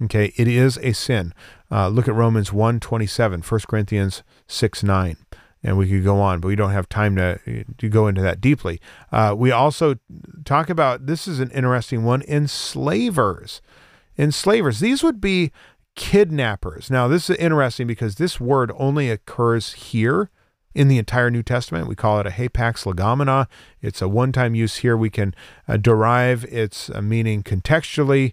okay 0.02 0.32
it 0.36 0.46
is 0.46 0.78
a 0.78 0.92
sin 0.92 1.32
uh, 1.70 1.88
look 1.88 2.06
at 2.06 2.14
romans 2.14 2.52
1 2.52 2.78
27 2.78 3.40
1 3.40 3.60
corinthians 3.66 4.22
6 4.46 4.82
9 4.82 5.16
and 5.64 5.78
we 5.78 5.88
could 5.88 6.04
go 6.04 6.20
on, 6.20 6.40
but 6.40 6.48
we 6.48 6.56
don't 6.56 6.72
have 6.72 6.88
time 6.88 7.16
to 7.16 7.64
to 7.78 7.88
go 7.88 8.06
into 8.06 8.20
that 8.20 8.40
deeply. 8.40 8.80
Uh, 9.10 9.34
we 9.36 9.50
also 9.50 9.96
talk 10.44 10.68
about 10.68 11.06
this 11.06 11.26
is 11.26 11.40
an 11.40 11.50
interesting 11.50 12.04
one 12.04 12.22
enslavers. 12.28 13.62
Enslavers. 14.16 14.78
These 14.78 15.02
would 15.02 15.20
be 15.20 15.50
kidnappers. 15.94 16.90
Now, 16.90 17.08
this 17.08 17.30
is 17.30 17.36
interesting 17.36 17.86
because 17.86 18.16
this 18.16 18.40
word 18.40 18.72
only 18.76 19.10
occurs 19.10 19.72
here 19.74 20.30
in 20.74 20.88
the 20.88 20.98
entire 20.98 21.30
New 21.30 21.42
Testament. 21.42 21.86
We 21.86 21.94
call 21.94 22.18
it 22.20 22.26
a 22.26 22.30
hapax 22.30 22.84
legomena. 22.84 23.46
It's 23.80 24.02
a 24.02 24.08
one 24.08 24.32
time 24.32 24.54
use 24.54 24.78
here. 24.78 24.96
We 24.96 25.10
can 25.10 25.34
uh, 25.68 25.76
derive 25.76 26.44
its 26.46 26.90
uh, 26.90 27.00
meaning 27.00 27.42
contextually, 27.42 28.32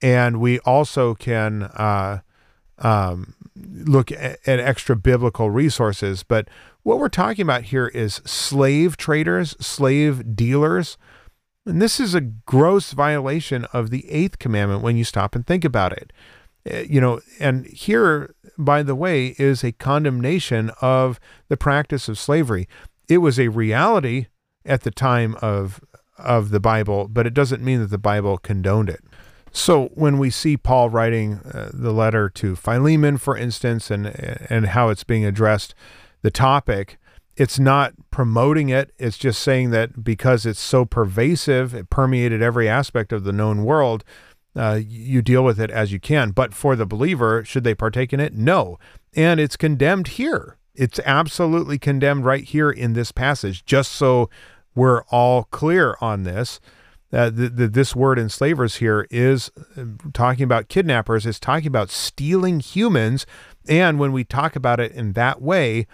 and 0.00 0.40
we 0.40 0.60
also 0.60 1.14
can 1.14 1.64
uh, 1.64 2.20
um, 2.78 3.34
look 3.56 4.12
at, 4.12 4.38
at 4.46 4.60
extra 4.60 4.96
biblical 4.96 5.50
resources. 5.50 6.22
But 6.22 6.48
what 6.82 6.98
we're 6.98 7.08
talking 7.08 7.42
about 7.42 7.64
here 7.64 7.88
is 7.88 8.14
slave 8.24 8.96
traders, 8.96 9.56
slave 9.60 10.36
dealers. 10.36 10.96
And 11.66 11.82
this 11.82 12.00
is 12.00 12.14
a 12.14 12.22
gross 12.22 12.92
violation 12.92 13.66
of 13.66 13.90
the 13.90 14.10
eighth 14.10 14.38
commandment 14.38 14.82
when 14.82 14.96
you 14.96 15.04
stop 15.04 15.34
and 15.34 15.46
think 15.46 15.64
about 15.64 15.92
it. 15.92 16.12
Eh, 16.66 16.86
you 16.88 17.00
know, 17.00 17.20
and 17.38 17.66
here, 17.66 18.34
by 18.58 18.82
the 18.82 18.94
way, 18.94 19.34
is 19.38 19.64
a 19.64 19.72
condemnation 19.72 20.70
of 20.80 21.18
the 21.48 21.56
practice 21.56 22.08
of 22.08 22.18
slavery. 22.18 22.68
It 23.08 23.18
was 23.18 23.38
a 23.38 23.48
reality 23.48 24.26
at 24.64 24.82
the 24.82 24.90
time 24.90 25.36
of 25.40 25.80
of 26.18 26.50
the 26.50 26.60
Bible, 26.60 27.08
but 27.08 27.26
it 27.26 27.32
doesn't 27.32 27.62
mean 27.62 27.80
that 27.80 27.86
the 27.90 27.98
Bible 27.98 28.36
condoned 28.36 28.90
it. 28.90 29.02
So 29.52 29.86
when 29.94 30.18
we 30.18 30.28
see 30.28 30.58
Paul 30.58 30.90
writing 30.90 31.40
uh, 31.52 31.70
the 31.72 31.92
letter 31.92 32.28
to 32.28 32.54
Philemon, 32.54 33.16
for 33.16 33.36
instance, 33.36 33.90
and 33.90 34.06
and 34.06 34.66
how 34.66 34.90
it's 34.90 35.04
being 35.04 35.24
addressed, 35.24 35.74
the 36.22 36.30
topic, 36.30 36.98
it's 37.36 37.58
not 37.58 37.94
promoting 38.10 38.68
it. 38.68 38.92
It's 38.98 39.16
just 39.16 39.40
saying 39.40 39.70
that 39.70 40.04
because 40.04 40.44
it's 40.44 40.60
so 40.60 40.84
pervasive, 40.84 41.74
it 41.74 41.88
permeated 41.88 42.42
every 42.42 42.68
aspect 42.68 43.12
of 43.12 43.24
the 43.24 43.32
known 43.32 43.64
world 43.64 44.04
uh, 44.56 44.80
you 44.84 45.22
deal 45.22 45.44
with 45.44 45.60
it 45.60 45.70
as 45.70 45.92
you 45.92 46.00
can. 46.00 46.30
But 46.30 46.54
for 46.54 46.76
the 46.76 46.86
believer, 46.86 47.44
should 47.44 47.64
they 47.64 47.74
partake 47.74 48.12
in 48.12 48.20
it? 48.20 48.34
No. 48.34 48.78
And 49.14 49.40
it's 49.40 49.56
condemned 49.56 50.08
here. 50.08 50.56
It's 50.74 51.00
absolutely 51.04 51.78
condemned 51.78 52.24
right 52.24 52.44
here 52.44 52.70
in 52.70 52.92
this 52.92 53.12
passage, 53.12 53.64
just 53.64 53.92
so 53.92 54.30
we're 54.74 55.02
all 55.04 55.44
clear 55.44 55.96
on 56.00 56.22
this. 56.22 56.60
Uh, 57.12 57.28
the, 57.28 57.48
the, 57.48 57.68
this 57.68 57.96
word 57.96 58.20
enslavers 58.20 58.76
here 58.76 59.06
is 59.10 59.50
uh, 59.76 59.82
talking 60.12 60.44
about 60.44 60.68
kidnappers, 60.68 61.26
it's 61.26 61.40
talking 61.40 61.66
about 61.66 61.90
stealing 61.90 62.60
humans. 62.60 63.26
And 63.68 63.98
when 63.98 64.12
we 64.12 64.22
talk 64.22 64.54
about 64.54 64.78
it 64.78 64.92
in 64.92 65.14
that 65.14 65.42
way, 65.42 65.86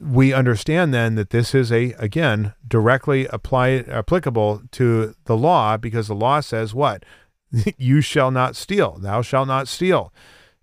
we 0.00 0.32
understand 0.32 0.92
then 0.92 1.14
that 1.14 1.30
this 1.30 1.54
is 1.54 1.70
a 1.70 1.92
again 1.92 2.54
directly 2.66 3.26
apply 3.26 3.84
applicable 3.88 4.62
to 4.72 5.14
the 5.26 5.36
law 5.36 5.76
because 5.76 6.08
the 6.08 6.14
law 6.14 6.40
says 6.40 6.74
what 6.74 7.04
you 7.76 8.00
shall 8.00 8.30
not 8.30 8.56
steal. 8.56 8.98
Thou 8.98 9.22
shalt 9.22 9.48
not 9.48 9.68
steal. 9.68 10.12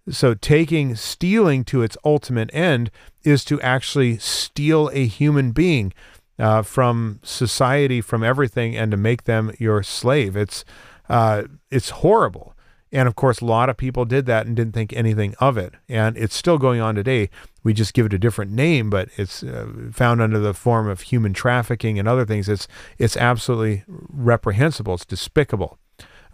So, 0.10 0.34
taking 0.34 0.96
stealing 0.96 1.64
to 1.66 1.84
its 1.84 1.98
ultimate 2.04 2.50
end 2.52 2.90
is 3.24 3.46
to 3.46 3.62
actually 3.62 4.18
steal 4.18 4.90
a 4.94 5.06
human 5.06 5.52
being 5.52 5.94
uh, 6.40 6.64
from 6.64 7.20
society, 7.22 8.02
from 8.02 8.24
everything, 8.24 8.76
and 8.76 8.90
to 8.92 8.98
make 8.98 9.26
them 9.26 9.52
your 9.60 9.84
slave. 9.84 10.36
It's 10.36 10.66
uh, 11.10 11.44
it's 11.70 11.90
horrible. 11.90 12.56
And 12.92 13.08
of 13.08 13.16
course, 13.16 13.40
a 13.40 13.46
lot 13.46 13.70
of 13.70 13.78
people 13.78 14.04
did 14.06 14.26
that 14.26 14.48
and 14.48 14.56
didn't 14.56 14.74
think 14.74 14.94
anything 14.94 15.36
of 15.40 15.58
it. 15.58 15.76
And 15.88 16.18
it's 16.18 16.36
still 16.36 16.58
going 16.58 16.82
on 16.82 16.96
today. 16.96 17.30
We 17.64 17.74
just 17.74 17.94
give 17.94 18.08
it 18.08 18.14
a 18.14 18.20
different 18.20 18.52
name, 18.52 18.90
but 18.90 19.10
it's 19.16 19.44
uh, 19.44 19.68
found 19.92 20.22
under 20.22 20.40
the 20.40 20.56
form 20.56 20.88
of 20.88 21.02
human 21.02 21.34
trafficking 21.34 22.00
and 22.00 22.08
other 22.08 22.26
things. 22.26 22.50
It's 22.50 22.68
it's 22.98 23.18
absolutely 23.18 23.84
reprehensible. 23.88 24.96
It's 24.96 25.06
despicable. 25.06 25.78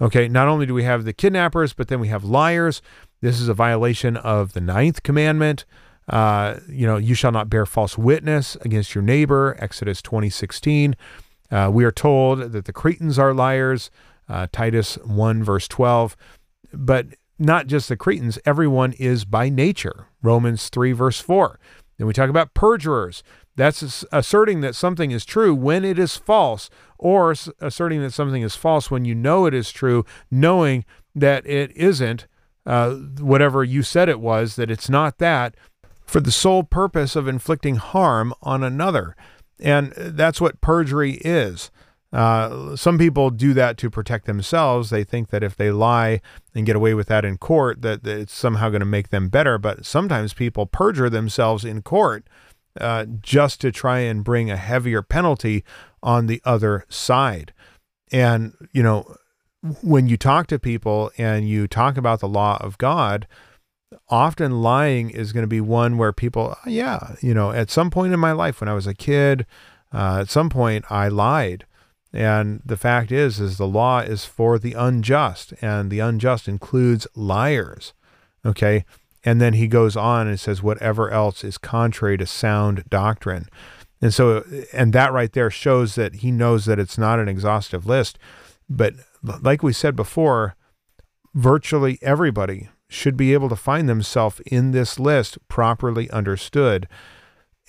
Okay, 0.01 0.27
not 0.27 0.47
only 0.47 0.65
do 0.65 0.73
we 0.73 0.83
have 0.83 1.05
the 1.05 1.13
kidnappers, 1.13 1.73
but 1.73 1.87
then 1.87 1.99
we 1.99 2.09
have 2.09 2.23
liars. 2.23 2.81
This 3.21 3.39
is 3.39 3.47
a 3.47 3.53
violation 3.53 4.17
of 4.17 4.53
the 4.53 4.61
ninth 4.61 5.03
commandment. 5.03 5.65
Uh, 6.07 6.59
you 6.67 6.85
know, 6.85 6.97
you 6.97 7.15
shall 7.15 7.31
not 7.31 7.49
bear 7.49 7.65
false 7.65 7.97
witness 7.97 8.55
against 8.61 8.93
your 8.93 9.03
neighbor, 9.03 9.55
Exodus 9.59 10.01
20, 10.01 10.29
16. 10.29 10.95
Uh, 11.51 11.69
we 11.71 11.83
are 11.83 11.91
told 11.91 12.51
that 12.51 12.65
the 12.65 12.73
Cretans 12.73 13.17
are 13.17 13.33
liars, 13.33 13.89
uh, 14.27 14.47
Titus 14.51 14.95
1, 15.05 15.43
verse 15.43 15.67
12. 15.67 16.15
But 16.73 17.07
not 17.39 17.67
just 17.67 17.89
the 17.89 17.97
Cretans, 17.97 18.37
everyone 18.45 18.93
is 18.93 19.25
by 19.25 19.49
nature, 19.49 20.07
Romans 20.21 20.69
3, 20.69 20.91
verse 20.91 21.19
4. 21.19 21.59
Then 21.97 22.07
we 22.07 22.13
talk 22.13 22.29
about 22.29 22.53
perjurers. 22.53 23.23
That's 23.55 24.05
asserting 24.11 24.61
that 24.61 24.75
something 24.75 25.11
is 25.11 25.23
true 25.25 25.55
when 25.55 25.85
it 25.85 25.97
is 25.97 26.17
false, 26.17 26.69
or 26.97 27.33
asserting 27.61 28.01
that 28.01 28.11
something 28.11 28.41
is 28.41 28.55
false 28.55 28.91
when 28.91 29.05
you 29.05 29.15
know 29.15 29.45
it 29.45 29.53
is 29.53 29.71
true, 29.71 30.05
knowing 30.29 30.83
that 31.13 31.45
it 31.45 31.75
isn't 31.75 32.27
uh, 32.65 32.95
whatever 33.19 33.63
you 33.63 33.83
said 33.83 34.09
it 34.09 34.19
was, 34.19 34.55
that 34.55 34.71
it's 34.71 34.89
not 34.89 35.19
that, 35.19 35.55
for 36.05 36.19
the 36.19 36.31
sole 36.31 36.63
purpose 36.63 37.15
of 37.15 37.27
inflicting 37.27 37.75
harm 37.75 38.33
on 38.41 38.63
another. 38.63 39.15
And 39.59 39.93
that's 39.95 40.41
what 40.41 40.61
perjury 40.61 41.13
is. 41.23 41.71
Uh, 42.11 42.75
some 42.75 42.97
people 42.97 43.29
do 43.29 43.53
that 43.53 43.77
to 43.77 43.89
protect 43.89 44.25
themselves. 44.25 44.89
They 44.89 45.03
think 45.03 45.29
that 45.29 45.43
if 45.43 45.55
they 45.55 45.71
lie 45.71 46.21
and 46.53 46.65
get 46.65 46.75
away 46.75 46.93
with 46.93 47.07
that 47.07 47.25
in 47.25 47.37
court, 47.37 47.81
that, 47.81 48.03
that 48.03 48.19
it's 48.19 48.33
somehow 48.33 48.69
going 48.69 48.81
to 48.81 48.85
make 48.85 49.09
them 49.09 49.29
better. 49.29 49.57
But 49.57 49.85
sometimes 49.85 50.33
people 50.33 50.65
perjure 50.65 51.09
themselves 51.09 51.65
in 51.65 51.81
court 51.81 52.25
uh, 52.79 53.05
just 53.21 53.61
to 53.61 53.71
try 53.71 53.99
and 53.99 54.23
bring 54.23 54.49
a 54.49 54.57
heavier 54.57 55.01
penalty 55.01 55.63
on 56.03 56.27
the 56.27 56.41
other 56.45 56.85
side. 56.89 57.53
And, 58.11 58.53
you 58.71 58.83
know, 58.83 59.15
when 59.81 60.07
you 60.07 60.17
talk 60.17 60.47
to 60.47 60.59
people 60.59 61.11
and 61.17 61.47
you 61.47 61.67
talk 61.67 61.97
about 61.97 62.19
the 62.19 62.27
law 62.27 62.57
of 62.61 62.77
God, 62.77 63.27
often 64.09 64.61
lying 64.61 65.09
is 65.09 65.33
going 65.33 65.43
to 65.43 65.47
be 65.47 65.61
one 65.61 65.97
where 65.97 66.13
people, 66.13 66.55
yeah, 66.65 67.15
you 67.21 67.33
know, 67.33 67.51
at 67.51 67.71
some 67.71 67.89
point 67.89 68.13
in 68.13 68.19
my 68.19 68.31
life 68.31 68.61
when 68.61 68.69
I 68.69 68.73
was 68.73 68.87
a 68.87 68.93
kid, 68.93 69.45
uh, 69.93 70.19
at 70.21 70.29
some 70.29 70.49
point 70.49 70.85
I 70.89 71.07
lied. 71.07 71.65
And 72.13 72.61
the 72.65 72.77
fact 72.77 73.11
is, 73.11 73.39
is 73.39 73.57
the 73.57 73.67
law 73.67 73.99
is 73.99 74.23
for 74.23 74.57
the 74.57 74.73
unjust, 74.73 75.53
and 75.61 75.91
the 75.91 75.99
unjust 75.99 76.47
includes 76.47 77.07
liars. 77.15 77.93
Okay. 78.45 78.85
And 79.25 79.41
then 79.41 79.53
he 79.53 79.67
goes 79.67 79.97
on 79.97 80.27
and 80.27 80.39
says, 80.39 80.61
whatever 80.61 81.09
else 81.09 81.43
is 81.43 81.57
contrary 81.57 82.15
to 82.17 82.27
sound 82.27 82.83
doctrine. 82.89 83.49
And 84.01 84.13
so, 84.13 84.45
and 84.71 84.93
that 84.93 85.11
right 85.11 85.33
there 85.33 85.49
shows 85.49 85.95
that 85.95 86.17
he 86.17 86.31
knows 86.31 86.65
that 86.65 86.79
it's 86.79 86.97
not 86.97 87.19
an 87.19 87.27
exhaustive 87.27 87.87
list. 87.87 88.19
But 88.69 88.93
like 89.23 89.63
we 89.63 89.73
said 89.73 89.95
before, 89.95 90.55
virtually 91.33 91.97
everybody 92.03 92.69
should 92.87 93.17
be 93.17 93.33
able 93.33 93.49
to 93.49 93.55
find 93.55 93.89
themselves 93.89 94.41
in 94.45 94.71
this 94.71 94.99
list 94.99 95.39
properly 95.47 96.09
understood. 96.11 96.87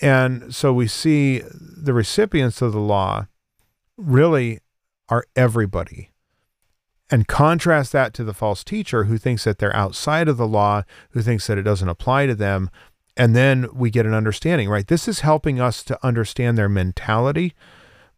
And 0.02 0.54
so 0.54 0.74
we 0.74 0.86
see 0.88 1.42
the 1.50 1.94
recipients 1.94 2.60
of 2.60 2.72
the 2.72 2.80
law 2.80 3.28
really 3.96 4.60
are 5.08 5.24
everybody. 5.34 6.10
And 7.10 7.28
contrast 7.28 7.92
that 7.92 8.12
to 8.14 8.24
the 8.24 8.34
false 8.34 8.64
teacher 8.64 9.04
who 9.04 9.16
thinks 9.16 9.44
that 9.44 9.58
they're 9.58 9.76
outside 9.76 10.28
of 10.28 10.36
the 10.36 10.46
law, 10.46 10.82
who 11.10 11.22
thinks 11.22 11.46
that 11.46 11.58
it 11.58 11.62
doesn't 11.62 11.88
apply 11.88 12.26
to 12.26 12.34
them. 12.34 12.68
And 13.16 13.34
then 13.34 13.68
we 13.72 13.90
get 13.90 14.06
an 14.06 14.14
understanding, 14.14 14.68
right? 14.68 14.86
This 14.86 15.06
is 15.06 15.20
helping 15.20 15.60
us 15.60 15.84
to 15.84 15.98
understand 16.04 16.58
their 16.58 16.68
mentality, 16.68 17.54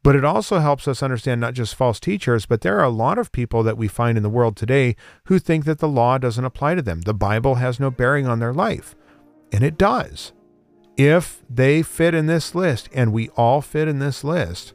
but 0.02 0.16
it 0.16 0.24
also 0.24 0.58
helps 0.58 0.88
us 0.88 1.02
understand 1.02 1.40
not 1.40 1.54
just 1.54 1.74
false 1.74 2.00
teachers, 2.00 2.46
but 2.46 2.62
there 2.62 2.78
are 2.78 2.84
a 2.84 2.88
lot 2.88 3.18
of 3.18 3.30
people 3.30 3.62
that 3.62 3.76
we 3.76 3.88
find 3.88 4.16
in 4.16 4.22
the 4.22 4.30
world 4.30 4.56
today 4.56 4.96
who 5.24 5.38
think 5.38 5.66
that 5.66 5.80
the 5.80 5.88
law 5.88 6.18
doesn't 6.18 6.44
apply 6.44 6.74
to 6.74 6.82
them. 6.82 7.02
The 7.02 7.14
Bible 7.14 7.56
has 7.56 7.78
no 7.78 7.90
bearing 7.90 8.26
on 8.26 8.38
their 8.38 8.54
life. 8.54 8.94
And 9.52 9.62
it 9.62 9.76
does. 9.76 10.32
If 10.96 11.44
they 11.48 11.82
fit 11.82 12.14
in 12.14 12.26
this 12.26 12.54
list, 12.54 12.88
and 12.92 13.12
we 13.12 13.28
all 13.30 13.60
fit 13.60 13.86
in 13.86 14.00
this 14.00 14.24
list, 14.24 14.74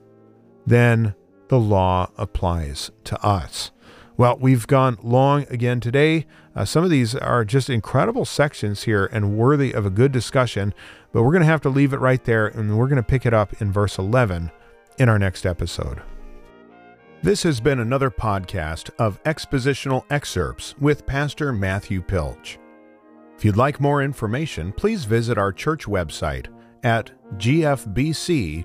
then 0.65 1.15
the 1.49 1.59
law 1.59 2.09
applies 2.17 2.91
to 3.03 3.21
us. 3.21 3.71
Well, 4.15 4.37
we've 4.39 4.67
gone 4.67 4.97
long 5.01 5.47
again 5.49 5.79
today. 5.79 6.25
Uh, 6.55 6.65
some 6.65 6.83
of 6.83 6.91
these 6.91 7.15
are 7.15 7.43
just 7.43 7.69
incredible 7.69 8.25
sections 8.25 8.83
here 8.83 9.07
and 9.11 9.37
worthy 9.37 9.71
of 9.71 9.85
a 9.85 9.89
good 9.89 10.11
discussion, 10.11 10.73
but 11.11 11.23
we're 11.23 11.31
going 11.31 11.41
to 11.41 11.47
have 11.47 11.61
to 11.61 11.69
leave 11.69 11.93
it 11.93 11.99
right 11.99 12.23
there 12.23 12.47
and 12.47 12.77
we're 12.77 12.87
going 12.87 12.97
to 12.97 13.03
pick 13.03 13.25
it 13.25 13.33
up 13.33 13.59
in 13.61 13.71
verse 13.71 13.97
11 13.97 14.51
in 14.99 15.09
our 15.09 15.17
next 15.17 15.45
episode. 15.45 16.01
This 17.23 17.43
has 17.43 17.59
been 17.59 17.79
another 17.79 18.11
podcast 18.11 18.91
of 18.99 19.21
expositional 19.23 20.03
excerpts 20.09 20.75
with 20.77 21.05
Pastor 21.05 21.53
Matthew 21.53 22.01
Pilch. 22.01 22.59
If 23.37 23.45
you'd 23.45 23.57
like 23.57 23.79
more 23.79 24.03
information, 24.03 24.73
please 24.73 25.05
visit 25.05 25.37
our 25.37 25.51
church 25.51 25.85
website 25.85 26.47
at 26.83 27.11
gfbc.net. 27.37 28.63